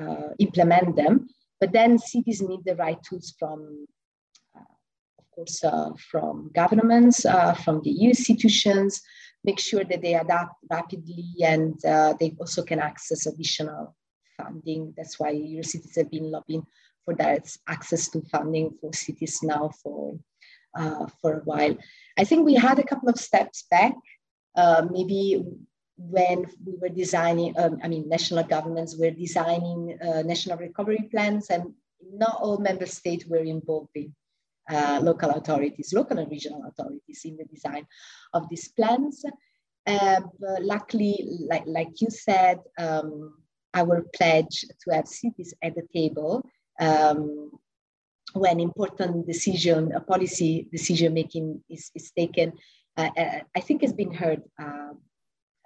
[0.00, 1.28] uh, implement them.
[1.58, 3.88] But then cities need the right tools from
[5.34, 9.02] course, uh, from governments, uh, from the EU institutions,
[9.44, 13.94] make sure that they adapt rapidly and uh, they also can access additional
[14.36, 14.94] funding.
[14.96, 16.66] That's why cities have been lobbying
[17.04, 20.18] for that access to funding for cities now for,
[20.76, 21.76] uh, for a while.
[22.18, 23.94] I think we had a couple of steps back,
[24.56, 25.42] uh, maybe
[25.96, 31.50] when we were designing, um, I mean, national governments were designing uh, national recovery plans
[31.50, 31.72] and
[32.12, 34.14] not all member states were involved in
[34.70, 37.86] uh, local authorities, local and regional authorities in the design
[38.34, 39.24] of these plans.
[39.86, 40.20] Uh,
[40.60, 41.16] luckily,
[41.48, 43.34] like, like you said, um,
[43.74, 46.44] our pledge to have cities at the table
[46.80, 47.50] um,
[48.34, 52.52] when important decision, a policy decision making is, is taken,
[52.96, 54.92] uh, uh I think has been heard uh,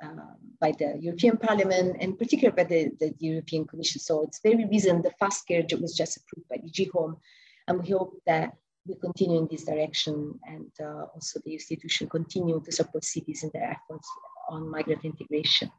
[0.03, 4.01] uh, by the European Parliament and particularly by the, the European Commission.
[4.01, 7.17] So it's very recent, the FAST-CARE was just approved by DG Home.
[7.69, 8.55] And we hope that
[8.89, 13.51] we continue in this direction and uh, also the institution continue to support cities in
[13.53, 14.09] their efforts
[14.49, 15.71] on migrant integration.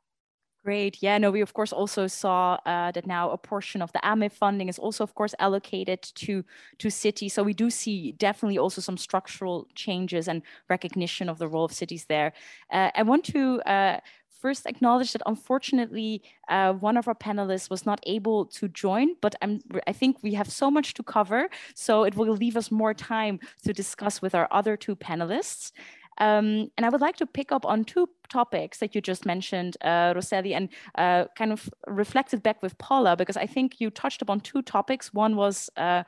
[0.68, 1.02] Great.
[1.02, 4.34] Yeah, no, we of course also saw uh, that now a portion of the AMIF
[4.34, 6.44] funding is also, of course, allocated to
[6.80, 7.34] to cities.
[7.34, 11.72] So we do see definitely also some structural changes and recognition of the role of
[11.72, 12.34] cities there.
[12.70, 14.00] Uh, I want to uh,
[14.42, 19.36] first acknowledge that unfortunately uh, one of our panelists was not able to join, but
[19.42, 22.94] I'm, I think we have so much to cover, so it will leave us more
[22.94, 25.72] time to discuss with our other two panelists.
[26.20, 29.78] Um, and I would like to pick up on two topics that you just mentioned,
[29.82, 34.40] uh, and uh, kind of reflected back with Paula, because I think you touched upon
[34.40, 35.14] two topics.
[35.14, 36.04] One was uh,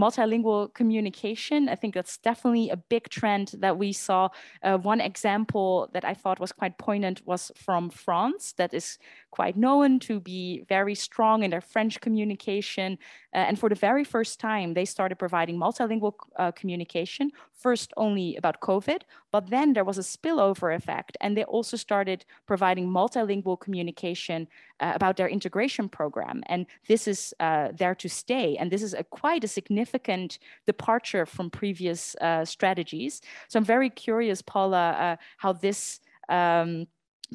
[0.00, 1.68] multilingual communication.
[1.68, 4.28] I think that's definitely a big trend that we saw.
[4.62, 8.98] Uh, one example that I thought was quite poignant was from France, that is
[9.30, 12.98] quite known to be very strong in their French communication.
[13.34, 17.30] Uh, and for the very first time, they started providing multilingual uh, communication,
[17.62, 19.02] first only about COVID,
[19.32, 21.16] but then there was a spillover effect.
[21.20, 24.48] And they also started providing multilingual communication
[24.80, 26.42] uh, about their integration program.
[26.46, 28.56] And this is uh, there to stay.
[28.56, 33.20] And this is a quite a significant departure from previous uh, strategies.
[33.48, 36.86] So I'm very curious, Paula, uh, how this um,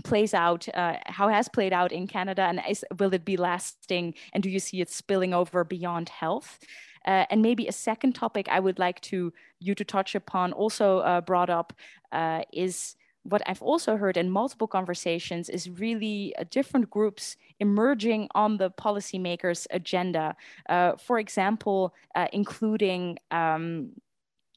[0.03, 4.13] plays out, uh, how has played out in Canada, and is, will it be lasting?
[4.33, 6.59] And do you see it spilling over beyond health?
[7.05, 10.99] Uh, and maybe a second topic I would like to you to touch upon, also
[10.99, 11.73] uh, brought up,
[12.11, 18.29] uh, is what I've also heard in multiple conversations is really uh, different groups emerging
[18.35, 20.35] on the policymakers' agenda.
[20.69, 21.93] Uh, for example,
[22.31, 23.91] including um,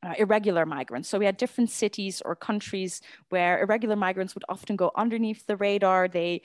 [0.02, 1.08] uh, irregular migrants.
[1.08, 5.56] So we had different cities or countries where irregular migrants would often go underneath the
[5.56, 6.08] radar.
[6.08, 6.42] They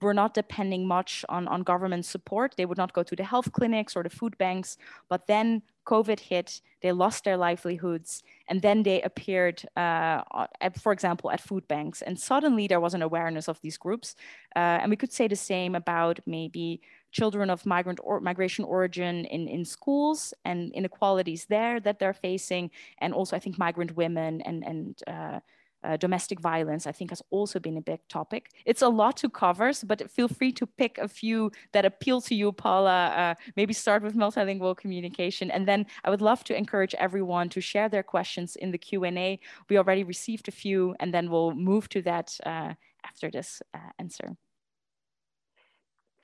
[0.00, 2.54] were not depending much on, on government support.
[2.56, 4.76] They would not go to the health clinics or the food banks.
[5.08, 10.22] But then COVID hit, they lost their livelihoods, and then they appeared, uh,
[10.60, 12.02] at, for example, at food banks.
[12.02, 14.16] And suddenly there was an awareness of these groups.
[14.54, 16.80] Uh, and we could say the same about maybe
[17.12, 22.70] children of migrant or migration origin in, in schools and inequalities there that they're facing.
[22.98, 25.40] And also I think migrant women and, and uh,
[25.86, 28.50] uh, domestic violence, I think has also been a big topic.
[28.64, 32.34] It's a lot to cover, but feel free to pick a few that appeal to
[32.34, 33.06] you, Paula.
[33.08, 35.50] Uh, maybe start with multilingual communication.
[35.50, 39.38] And then I would love to encourage everyone to share their questions in the Q&A.
[39.70, 42.74] We already received a few, and then we'll move to that uh,
[43.04, 44.36] after this uh, answer.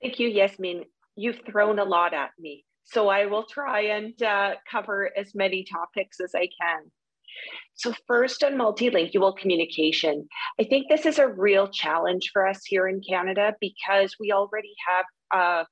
[0.02, 0.86] Thank you, Jasmijn.
[1.14, 5.64] You've thrown a lot at me, so I will try and uh, cover as many
[5.64, 6.90] topics as I can.
[7.74, 10.28] So first on multilingual communication,
[10.60, 14.74] I think this is a real challenge for us here in Canada because we already
[14.88, 15.04] have
[15.34, 15.64] uh,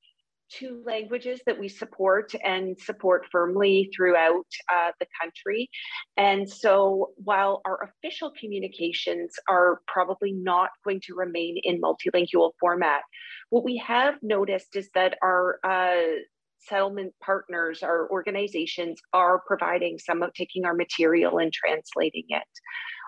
[0.50, 5.70] two languages that we support and support firmly throughout uh, the country.
[6.16, 13.02] And so while our official communications are probably not going to remain in multilingual format,
[13.50, 16.18] what we have noticed is that our uh,
[16.61, 22.42] settlement partners, our organizations are providing some of taking our material and translating it.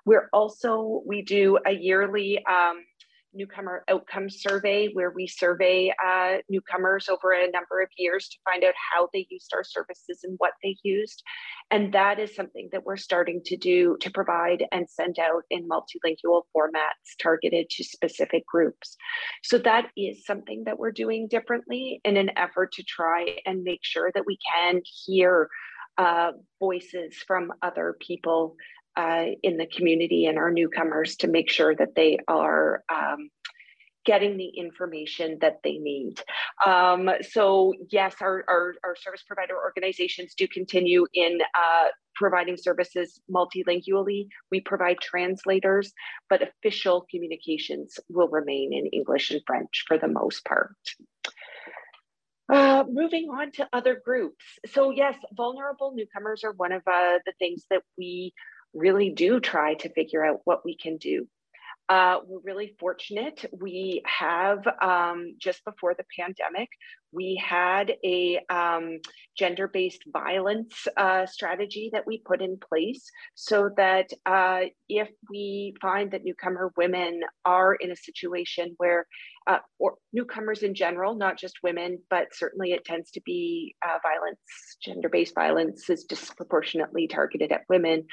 [0.05, 2.82] We're also, we do a yearly um,
[3.35, 8.64] newcomer outcome survey where we survey uh, newcomers over a number of years to find
[8.64, 11.22] out how they used our services and what they used.
[11.70, 15.68] And that is something that we're starting to do to provide and send out in
[15.68, 18.97] multilingual formats targeted to specific groups.
[19.43, 23.80] So that is something that we're doing differently in an effort to try and make
[23.83, 25.49] sure that we can hear
[25.99, 28.57] uh, voices from other people
[28.97, 33.30] uh, in the community and our newcomers to make sure that they are um,
[34.05, 36.20] getting the information that they need.
[36.66, 43.20] Um, so yes, our, our, our, service provider organizations do continue in uh, providing services
[43.32, 44.26] multilingually.
[44.51, 45.93] We provide translators,
[46.28, 50.74] but official communications will remain in English and French for the most part.
[52.53, 54.45] Uh, moving on to other groups.
[54.66, 58.34] So yes, vulnerable newcomers are one of uh, the things that we
[58.75, 61.27] really do try to figure out what we can do.
[61.89, 63.45] Uh, we're really fortunate.
[63.53, 66.68] We have, um, just before the pandemic,
[67.12, 69.01] we had a um,
[69.37, 75.75] gender based violence uh, strategy that we put in place so that uh, if we
[75.83, 79.07] find that newcomer women are in a situation where,
[79.47, 83.99] uh, or newcomers in general, not just women, but certainly it tends to be uh,
[84.03, 84.39] violence,
[84.83, 88.07] gender based violence is disproportionately targeted at women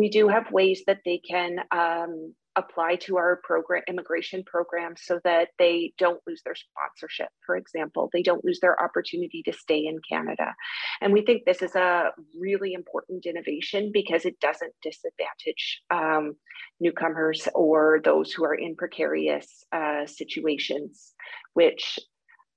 [0.00, 5.20] we do have ways that they can um, apply to our program immigration program so
[5.24, 8.08] that they don't lose their sponsorship for example.
[8.12, 10.54] They don't lose their opportunity to stay in canada.
[11.00, 16.34] And we think this is a really important innovation because it doesn't disadvantage um,
[16.80, 21.14] newcomers or those who are in precarious uh, situations
[21.54, 21.98] which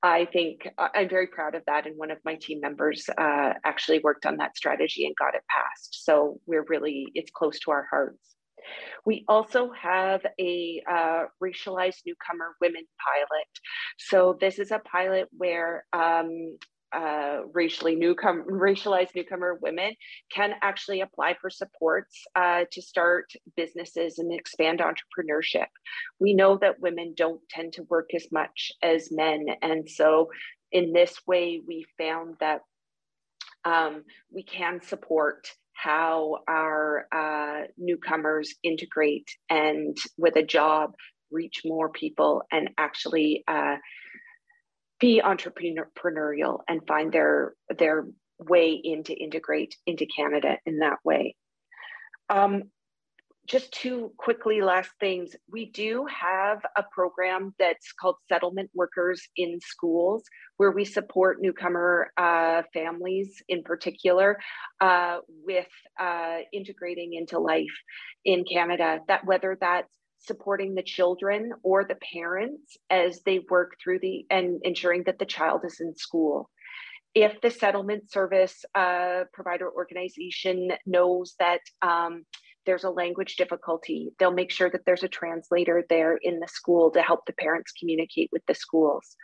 [0.04, 1.88] I think I'm very proud of that.
[1.88, 5.44] And one of my team members uh, actually worked on that strategy and got it
[5.50, 6.04] passed.
[6.04, 8.36] So we're really, it's close to our hearts.
[9.06, 13.48] We also have a uh, racialized newcomer women pilot.
[13.98, 16.58] So this is a pilot where um,
[16.94, 19.94] uh, racially newcomer, racialized newcomer women
[20.32, 25.68] can actually apply for supports uh, to start businesses and expand entrepreneurship.
[26.20, 29.48] We know that women don't tend to work as much as men.
[29.62, 30.30] And so
[30.72, 32.62] in this way, we found that
[33.66, 40.94] um, we can support how our uh, newcomers integrate and with a job
[41.32, 43.76] reach more people and actually uh,
[45.04, 48.06] be entrepreneurial and find their their
[48.40, 51.36] way in to integrate into Canada in that way.
[52.30, 52.64] Um,
[53.46, 55.36] just two quickly last things.
[55.52, 60.24] We do have a program that's called Settlement Workers in Schools,
[60.56, 64.40] where we support newcomer uh, families in particular
[64.80, 65.68] uh, with
[66.00, 67.76] uh, integrating into life
[68.24, 69.02] in Canada.
[69.10, 69.92] That whether that's
[70.26, 75.26] supporting the children or the parents as they work through the and ensuring that the
[75.26, 76.50] child is in school.
[77.16, 82.24] If the settlement service uh, provider organization knows that um,
[82.66, 86.90] there's a language difficulty, they'll make sure that there's a translator there in the school
[86.92, 89.16] to help the parents communicate with the schools.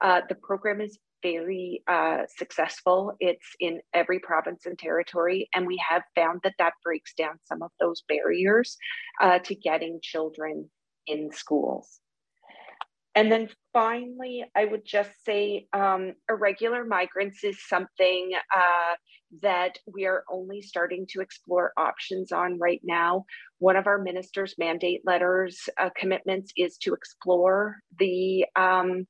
[0.00, 3.12] Uh, the program is very uh, successful.
[3.20, 7.62] It's in every province and territory, and we have found that that breaks down some
[7.62, 8.76] of those barriers
[9.20, 10.70] uh, to getting children
[11.06, 12.00] in schools.
[13.14, 18.94] And then finally, I would just say um, irregular migrants is something uh,
[19.42, 23.24] that we are only starting to explore options on right now.
[23.58, 29.06] One of our minister's mandate letters uh, commitments is to explore the um,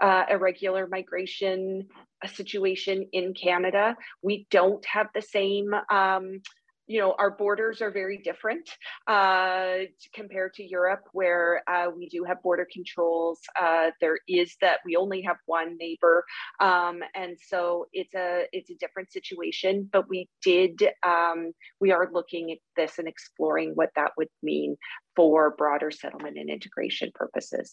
[0.00, 1.86] uh, irregular migration
[2.24, 3.96] uh, situation in Canada.
[4.22, 5.74] We don't have the same.
[5.90, 6.40] Um,
[6.90, 8.68] you know, our borders are very different
[9.06, 9.76] uh,
[10.12, 13.38] compared to Europe, where uh, we do have border controls.
[13.58, 16.24] Uh, there is that we only have one neighbor,
[16.58, 19.88] um, and so it's a it's a different situation.
[19.92, 24.76] But we did um, we are looking at this and exploring what that would mean
[25.14, 27.72] for broader settlement and integration purposes.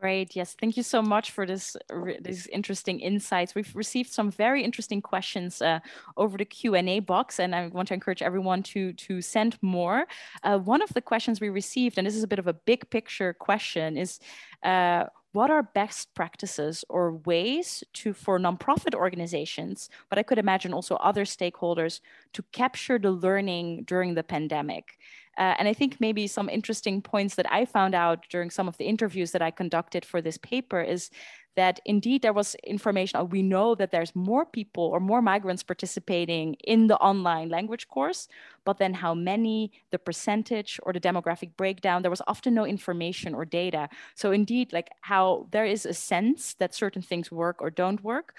[0.00, 0.36] Great.
[0.36, 0.54] Yes.
[0.60, 1.76] Thank you so much for this
[2.20, 3.54] these interesting insights.
[3.54, 5.80] We've received some very interesting questions uh,
[6.16, 9.56] over the Q and A box, and I want to encourage everyone to to send
[9.62, 10.06] more.
[10.42, 12.88] Uh, one of the questions we received, and this is a bit of a big
[12.90, 14.20] picture question, is.
[14.62, 20.72] Uh, what are best practices or ways to for nonprofit organizations but i could imagine
[20.72, 21.98] also other stakeholders
[22.32, 24.96] to capture the learning during the pandemic
[25.36, 28.76] uh, and I think maybe some interesting points that I found out during some of
[28.76, 31.10] the interviews that I conducted for this paper is
[31.56, 33.28] that indeed there was information.
[33.28, 38.28] We know that there's more people or more migrants participating in the online language course,
[38.64, 43.34] but then how many, the percentage or the demographic breakdown, there was often no information
[43.34, 43.88] or data.
[44.14, 48.34] So indeed, like how there is a sense that certain things work or don't work,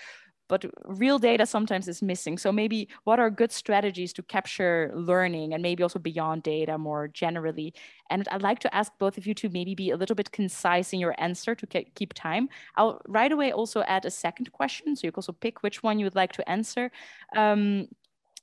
[0.47, 2.37] but real data sometimes is missing.
[2.37, 7.07] So maybe what are good strategies to capture learning and maybe also beyond data more
[7.07, 7.73] generally?
[8.09, 10.93] And I'd like to ask both of you to maybe be a little bit concise
[10.93, 12.49] in your answer to keep time.
[12.75, 14.95] I'll right away also add a second question.
[14.95, 16.91] So you can also pick which one you would like to answer.
[17.35, 17.87] Um,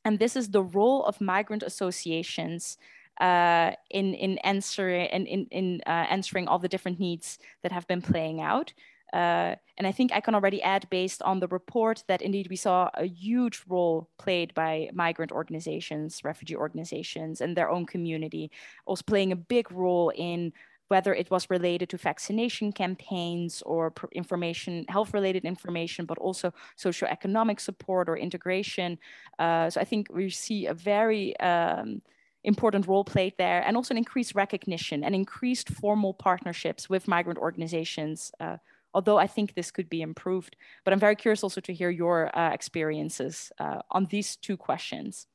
[0.05, 2.76] and this is the role of migrant associations
[3.20, 7.86] uh, in in answering in in, in uh, answering all the different needs that have
[7.86, 8.72] been playing out.
[9.12, 12.56] Uh, and I think I can already add, based on the report, that indeed we
[12.56, 18.50] saw a huge role played by migrant organizations, refugee organizations, and their own community,
[18.86, 20.52] also playing a big role in
[20.88, 28.10] whether it was related to vaccination campaigns or information, health-related information, but also socioeconomic support
[28.10, 28.98] or integration.
[29.38, 32.02] Uh, so I think we see a very um,
[32.44, 37.38] important role played there and also an increased recognition and increased formal partnerships with migrant
[37.38, 38.58] organizations uh,
[38.95, 40.57] although I think this could be improved.
[40.84, 45.26] But I'm very curious also to hear your uh, experiences uh, on these two questions.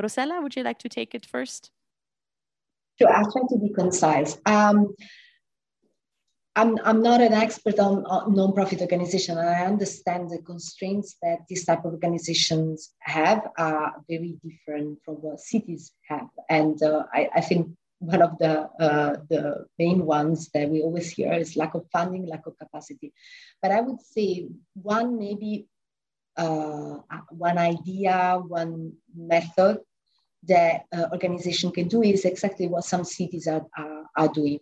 [0.00, 1.70] Rosella, would you like to take it first?
[3.00, 4.38] Sure, I'll try to be concise.
[4.46, 4.94] Um,
[6.56, 11.38] I'm, I'm not an expert on, on non-profit organization, and I understand the constraints that
[11.48, 16.26] these type of organizations have are very different from what cities have.
[16.48, 17.68] And uh, I, I think
[17.98, 22.26] one of the uh, the main ones that we always hear is lack of funding,
[22.26, 23.12] lack of capacity.
[23.60, 25.66] But I would say one maybe
[26.36, 26.98] uh,
[27.30, 29.78] one idea, one method
[30.44, 34.60] that uh, organization can do is exactly what some cities are, are, are doing.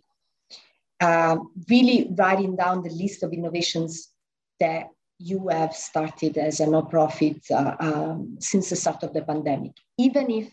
[0.99, 1.37] Uh,
[1.69, 4.13] really writing down the list of innovations
[4.59, 4.87] that
[5.19, 10.31] you have started as a nonprofit uh, um, since the start of the pandemic, even
[10.31, 10.49] if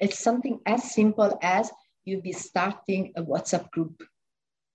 [0.00, 1.70] it's something as simple as
[2.08, 4.02] you'll be starting a WhatsApp group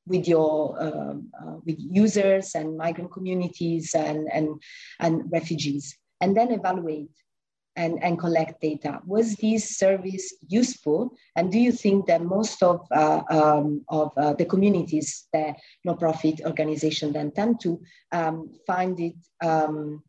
[0.05, 4.61] with your um, uh, with users and migrant communities and, and,
[4.99, 7.09] and refugees, and then evaluate
[7.75, 8.99] and, and collect data.
[9.05, 11.15] Was this service useful?
[11.35, 15.55] And do you think that most of, uh, um, of uh, the communities that
[15.87, 17.81] organizations then tend to
[18.11, 20.03] um, find it um,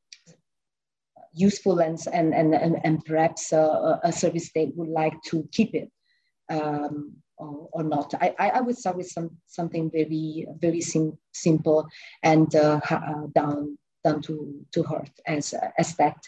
[1.33, 2.55] useful and, and, and,
[2.85, 5.91] and perhaps a service they would like to keep it?
[6.49, 8.15] Um, or, or, not.
[8.21, 11.89] I, I would start with some something very very sim- simple
[12.23, 16.19] and uh, uh, down down to to heart as as that.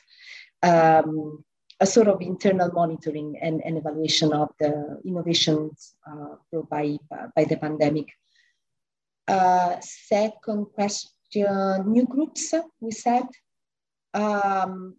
[0.63, 1.45] Um,
[1.81, 6.97] a sort of internal monitoring and, and evaluation of the innovations uh, brought by,
[7.35, 8.09] by the pandemic.
[9.29, 11.11] Uh, second question,
[11.87, 13.27] new groups, we said.
[14.15, 14.97] Um,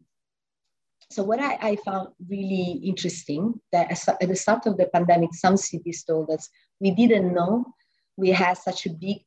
[1.10, 5.56] so what I, I, found really interesting that at the start of the pandemic, some
[5.56, 6.50] cities told us
[6.80, 7.66] we didn't know
[8.18, 9.18] we had such a big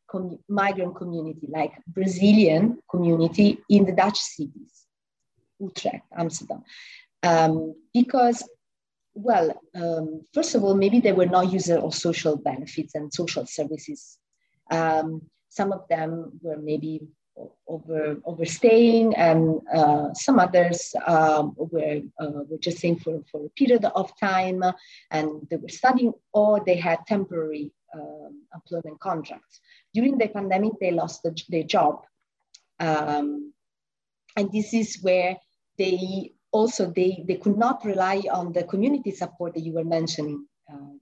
[0.49, 4.87] migrant community, like Brazilian community in the Dutch cities,
[5.59, 6.65] Utrecht, Amsterdam,
[7.23, 8.47] um, because
[9.15, 13.45] well, um, first of all, maybe they were not users of social benefits and social
[13.47, 14.19] services.
[14.71, 17.03] Um, some of them were maybe
[17.67, 23.49] over overstaying, and uh, some others um, were uh, were just staying for, for a
[23.51, 24.63] period of time,
[25.11, 29.61] and they were studying, or they had temporary um, employment contracts.
[29.95, 32.05] During the pandemic, they lost the, their job,
[32.79, 33.53] um,
[34.37, 35.37] and this is where
[35.79, 40.47] they also they they could not rely on the community support that you were mentioning.
[40.73, 40.95] Uh,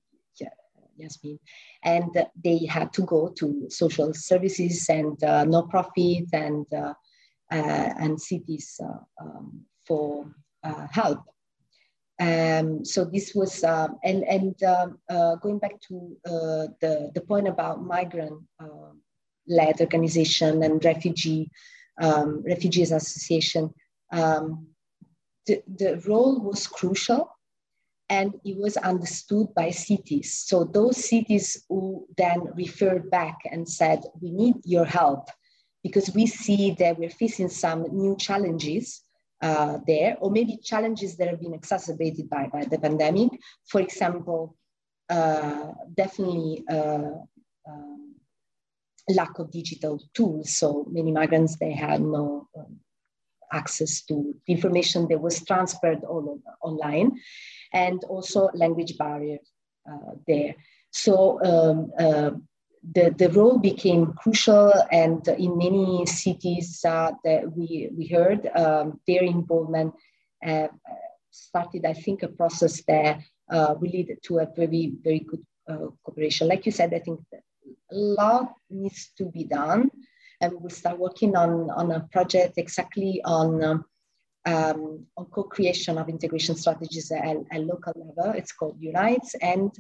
[0.99, 1.39] Jasmijn.
[1.83, 2.11] And
[2.45, 6.95] they had to go to social services and uh, non-profit and, uh,
[7.51, 10.35] uh, and cities uh, um, for
[10.65, 11.23] uh, help.
[12.21, 14.99] Um, so this was, um, and, and um,
[15.41, 21.49] going back to the, the point about migrant-led organization and refugee,
[22.03, 23.73] um, refugees association,
[24.11, 27.31] the, the role was crucial
[28.11, 30.35] and it was understood by cities.
[30.35, 35.29] So those cities who then referred back and said, we need your help
[35.83, 39.03] because we see that we're facing some new challenges
[39.41, 43.31] uh, there, or maybe challenges that have been exacerbated by, by the pandemic.
[43.67, 44.57] For example,
[45.09, 47.11] uh, definitely uh,
[47.69, 48.15] um,
[49.09, 50.57] lack of digital tools.
[50.57, 52.81] So many migrants, they had no um,
[53.53, 57.13] access to information that was transferred all online
[57.73, 59.39] and also language barrier
[59.91, 60.55] uh, there.
[60.91, 62.31] So um, uh,
[62.93, 69.01] the, the role became crucial and in many cities uh, that we, we heard, um,
[69.07, 69.95] their involvement
[70.47, 70.69] uh,
[71.31, 76.49] started, I think, a process that uh, will to a very, very good uh, cooperation.
[76.49, 79.91] Like you said, I think a lot needs to be done
[80.41, 83.85] and we will start working on, on a project exactly on um,
[84.49, 88.33] um, on co-creation of integration strategies at a local level.
[88.33, 89.35] It's called Unites.
[89.43, 89.71] And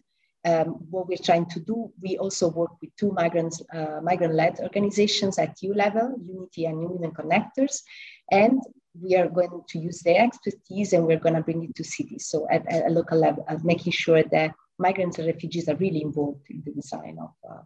[0.44, 5.38] um, what we're trying to do, we also work with two migrants, uh, migrant-led organizations
[5.38, 7.82] at EU level, Unity and New Women Connectors.
[8.30, 8.60] And
[9.00, 12.26] we are going to use their expertise and we're going to bring it to cities.
[12.28, 16.02] So at, at a local level, uh, making sure that migrants and refugees are really
[16.02, 17.62] involved in the design of uh,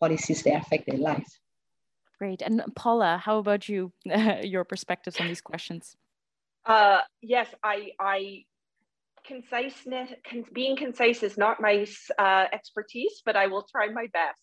[0.00, 1.40] policies that affect their lives.
[2.18, 2.40] Great.
[2.40, 3.92] And Paula, how about you,
[4.42, 5.96] your perspectives on these questions?
[6.66, 8.44] Uh, yes, I, I
[9.26, 11.86] conciseness, con being concise is not my
[12.18, 14.40] uh, expertise, but I will try my best.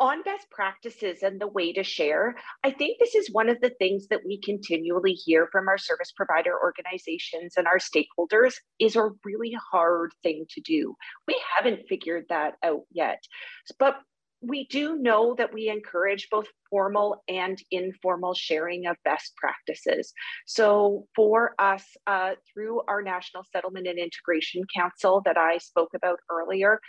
[0.00, 3.72] On best practices and the way to share, I think this is one of the
[3.80, 9.10] things that we continually hear from our service provider organizations and our stakeholders is a
[9.24, 10.94] really hard thing to do.
[11.26, 13.18] We haven't figured that out yet.
[13.80, 13.96] But
[14.40, 20.12] we do know that we encourage both formal and informal sharing of best practices.
[20.46, 26.20] So, for us, uh, through our National Settlement and Integration Council that I spoke about
[26.30, 26.80] earlier,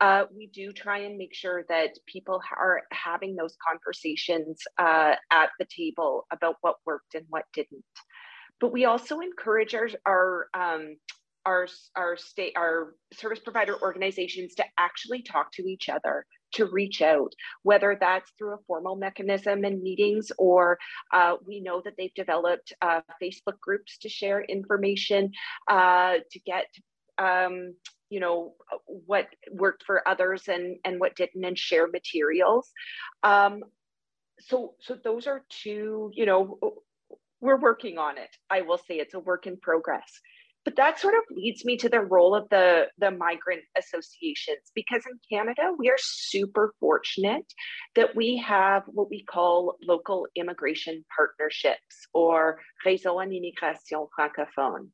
[0.00, 5.50] uh, we do try and make sure that people are having those conversations uh, at
[5.58, 7.84] the table about what worked and what didn't.
[8.60, 10.96] But we also encourage our, our um,
[11.44, 17.02] our, our state our service provider organizations to actually talk to each other to reach
[17.02, 17.32] out,
[17.62, 20.78] whether that's through a formal mechanism in meetings or
[21.12, 25.32] uh, we know that they've developed uh, Facebook groups to share information,
[25.68, 26.66] uh, to get
[27.18, 27.74] um,
[28.10, 32.70] you know what worked for others and and what didn't and share materials.
[33.22, 33.62] Um,
[34.40, 36.58] so so those are two you know
[37.40, 38.30] we're working on it.
[38.50, 40.20] I will say it's a work in progress
[40.66, 45.02] but that sort of leads me to the role of the, the migrant associations because
[45.06, 47.46] in Canada, we are super fortunate
[47.94, 54.88] that we have what we call local immigration partnerships or Réseau en Immigration Francophone.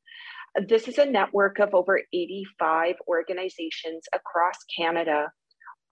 [0.67, 5.31] This is a network of over 85 organizations across Canada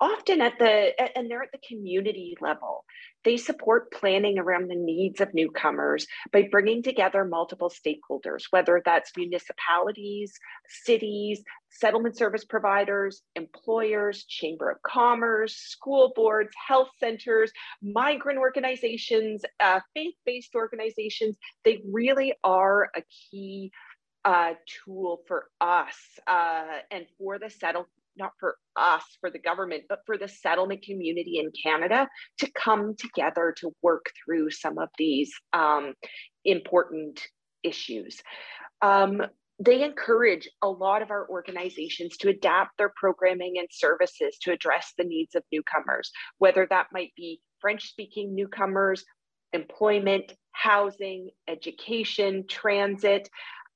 [0.02, 2.84] often at the and they're at the community level.
[3.24, 9.12] They support planning around the needs of newcomers by bringing together multiple stakeholders whether that's
[9.16, 10.34] municipalities
[10.68, 19.80] cities settlement service providers employers chamber of commerce school boards health centers migrant organizations uh,
[19.94, 21.38] faith-based organizations.
[21.64, 23.72] They really are a key
[24.24, 24.54] uh,
[24.86, 25.96] tool for us
[26.28, 30.84] uh, and for the settle not for us, for the government, but for the settlement
[30.84, 32.08] community in Canada
[32.40, 35.94] to come together to work through some of these um,
[36.46, 37.20] important
[37.64, 38.22] issues.
[38.82, 39.22] Um,
[39.64, 44.94] they encourage a lot of our organizations to adapt their programming and services to address
[44.98, 49.06] the needs of newcomers, whether that might be French speaking newcomers,
[49.54, 53.30] employment, housing, education, transit.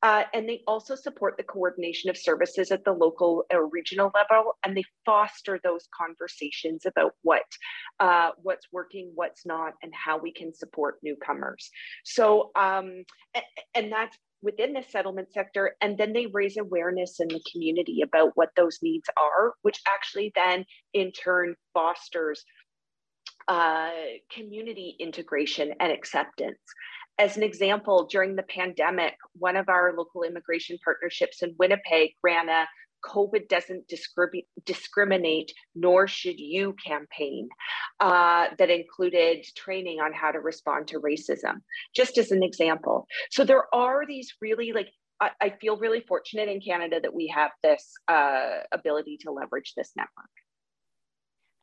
[0.04, 4.54] Uh, and they also support the coordination of services at the local or regional level,
[4.64, 7.44] and they foster those conversations about what
[8.00, 11.70] uh, what's working, what's not, and how we can support newcomers.
[12.04, 13.04] So, um,
[13.74, 18.32] and, that's within the settlement sector, and then they raise awareness in the community about
[18.36, 22.44] what those needs are, which actually then in turn fosters
[23.48, 23.90] uh,
[24.32, 26.60] community integration and acceptance.
[27.18, 32.50] As an example, during the pandemic, one of our local immigration partnerships in Winnipeg ran
[32.50, 32.66] a
[33.06, 37.48] COVID doesn't discriminate, discriminate nor should you campaign
[38.00, 41.62] uh, that included training on how to respond to racism,
[41.96, 43.08] just as an example.
[43.30, 44.90] So there are these really like,
[45.22, 49.74] I, I feel really fortunate in Canada that we have this uh, ability to leverage
[49.78, 50.30] this network.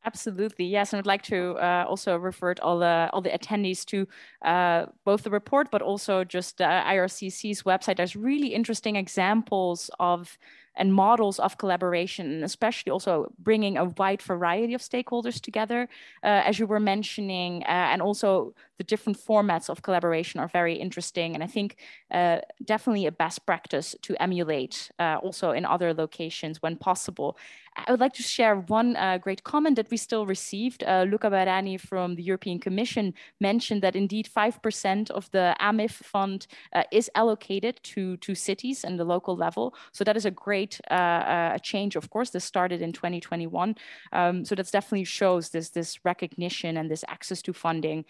[0.05, 4.09] Absolutely, yes, and I'd like to uh, also refer all the all the attendees to
[4.45, 7.99] uh, both the report, but also just uh, IRCC's website.
[7.99, 10.39] There's really interesting examples of
[10.75, 15.83] and models of collaboration, and especially also bringing a wide variety of stakeholders together,
[16.25, 20.75] uh, as you were mentioning, uh, and also the different formats of collaboration are very
[20.75, 21.35] interesting.
[21.35, 21.77] And I think
[22.11, 27.37] uh, definitely a best practice to emulate uh, also in other locations when possible.
[27.75, 30.85] I would like to share one uh, great comment that we still received.
[30.85, 36.47] Uh, Luca Barani from the European Commission mentioned that indeed 5% of the AMIF fund
[36.75, 39.75] uh, is allocated to, to cities and the local level.
[39.93, 42.31] So that is a great uh, uh, change, of course.
[42.31, 43.75] This started in 2021.
[44.13, 48.05] Um, so that definitely shows this, this recognition and this access to funding.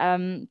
[0.00, 0.48] Um,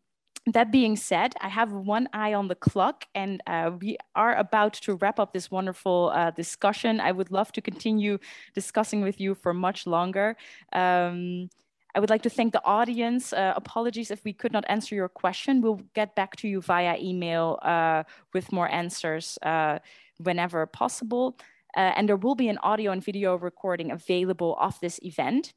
[0.48, 4.74] that being said, I have one eye on the clock and uh, we are about
[4.74, 7.00] to wrap up this wonderful uh, discussion.
[7.00, 8.18] I would love to continue
[8.56, 10.36] discussing with you for much longer.
[10.74, 11.50] Um,
[11.94, 13.34] I would like to thank the audience.
[13.34, 15.62] Uh, apologies if we could not answer your question.
[15.62, 19.80] We'll get back to you via email uh, with more answers uh,
[20.18, 21.38] whenever possible.
[21.76, 25.54] Uh, and there will be an audio and video recording available of this event.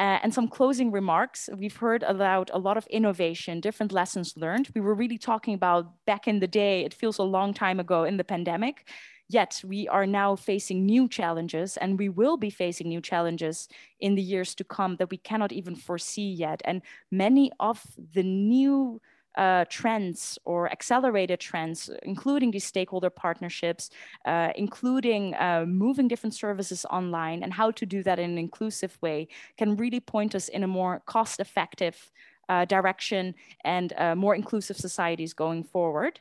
[0.00, 1.50] Uh, and some closing remarks.
[1.54, 4.70] We've heard about a lot of innovation, different lessons learned.
[4.74, 8.04] We were really talking about back in the day, it feels a long time ago
[8.04, 8.88] in the pandemic.
[9.28, 13.68] Yet we are now facing new challenges and we will be facing new challenges
[14.00, 16.62] in the years to come that we cannot even foresee yet.
[16.64, 16.80] And
[17.10, 17.84] many of
[18.14, 19.02] the new
[19.36, 23.90] uh, trends or accelerated trends, including these stakeholder partnerships,
[24.24, 28.98] uh, including uh, moving different services online and how to do that in an inclusive
[29.00, 32.10] way can really point us in a more cost effective
[32.48, 36.20] uh, direction and uh, more inclusive societies going forward.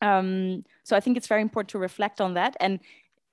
[0.00, 2.56] Um, so I think it's very important to reflect on that.
[2.60, 2.80] And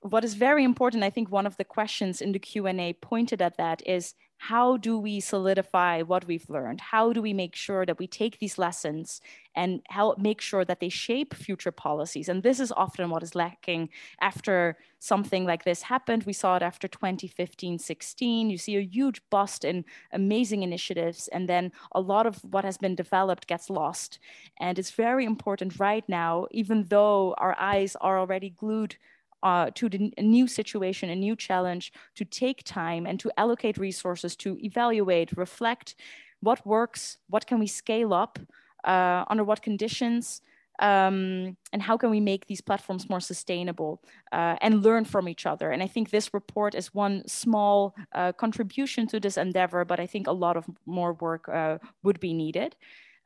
[0.00, 3.56] what is very important, I think one of the questions in the Q&A pointed at
[3.56, 4.14] that is
[4.48, 6.78] how do we solidify what we've learned?
[6.78, 9.22] How do we make sure that we take these lessons
[9.56, 12.28] and help make sure that they shape future policies?
[12.28, 13.88] And this is often what is lacking
[14.20, 16.24] after something like this happened.
[16.24, 18.50] We saw it after 2015, 16.
[18.50, 22.76] You see a huge bust in amazing initiatives, and then a lot of what has
[22.76, 24.18] been developed gets lost.
[24.60, 28.96] And it's very important right now, even though our eyes are already glued
[29.44, 34.34] uh, to the new situation, a new challenge, to take time and to allocate resources
[34.36, 35.94] to evaluate, reflect
[36.40, 38.38] what works, what can we scale up,
[38.84, 40.40] uh, under what conditions,
[40.80, 45.46] um, and how can we make these platforms more sustainable uh, and learn from each
[45.46, 45.70] other.
[45.70, 50.06] And I think this report is one small uh, contribution to this endeavor, but I
[50.06, 52.74] think a lot of more work uh, would be needed.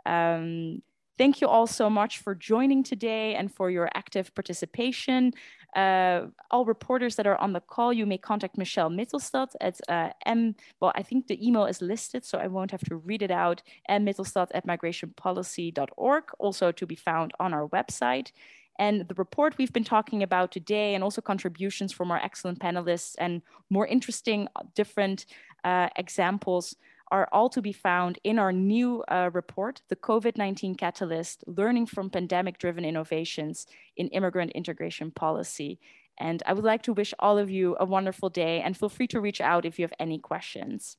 [0.04, 0.82] Um,
[1.16, 5.32] thank you all so much for joining today and for your active participation.
[5.76, 10.10] Uh, all reporters that are on the call, you may contact Michelle Mittelstadt at uh,
[10.24, 13.30] m, well, I think the email is listed, so I won't have to read it
[13.30, 14.06] out, M.
[14.06, 18.32] mmittelstadt at migrationpolicy.org, also to be found on our website.
[18.78, 23.14] And the report we've been talking about today, and also contributions from our excellent panelists
[23.18, 25.26] and more interesting different
[25.64, 26.76] uh, examples
[27.10, 32.10] are all to be found in our new uh, report, the COVID-19 Catalyst, Learning from
[32.10, 35.78] Pandemic-Driven Innovations in Immigrant Integration Policy.
[36.18, 39.06] And I would like to wish all of you a wonderful day and feel free
[39.08, 40.96] to reach out if you have any questions.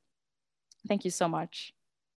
[0.88, 1.74] Thank you so much.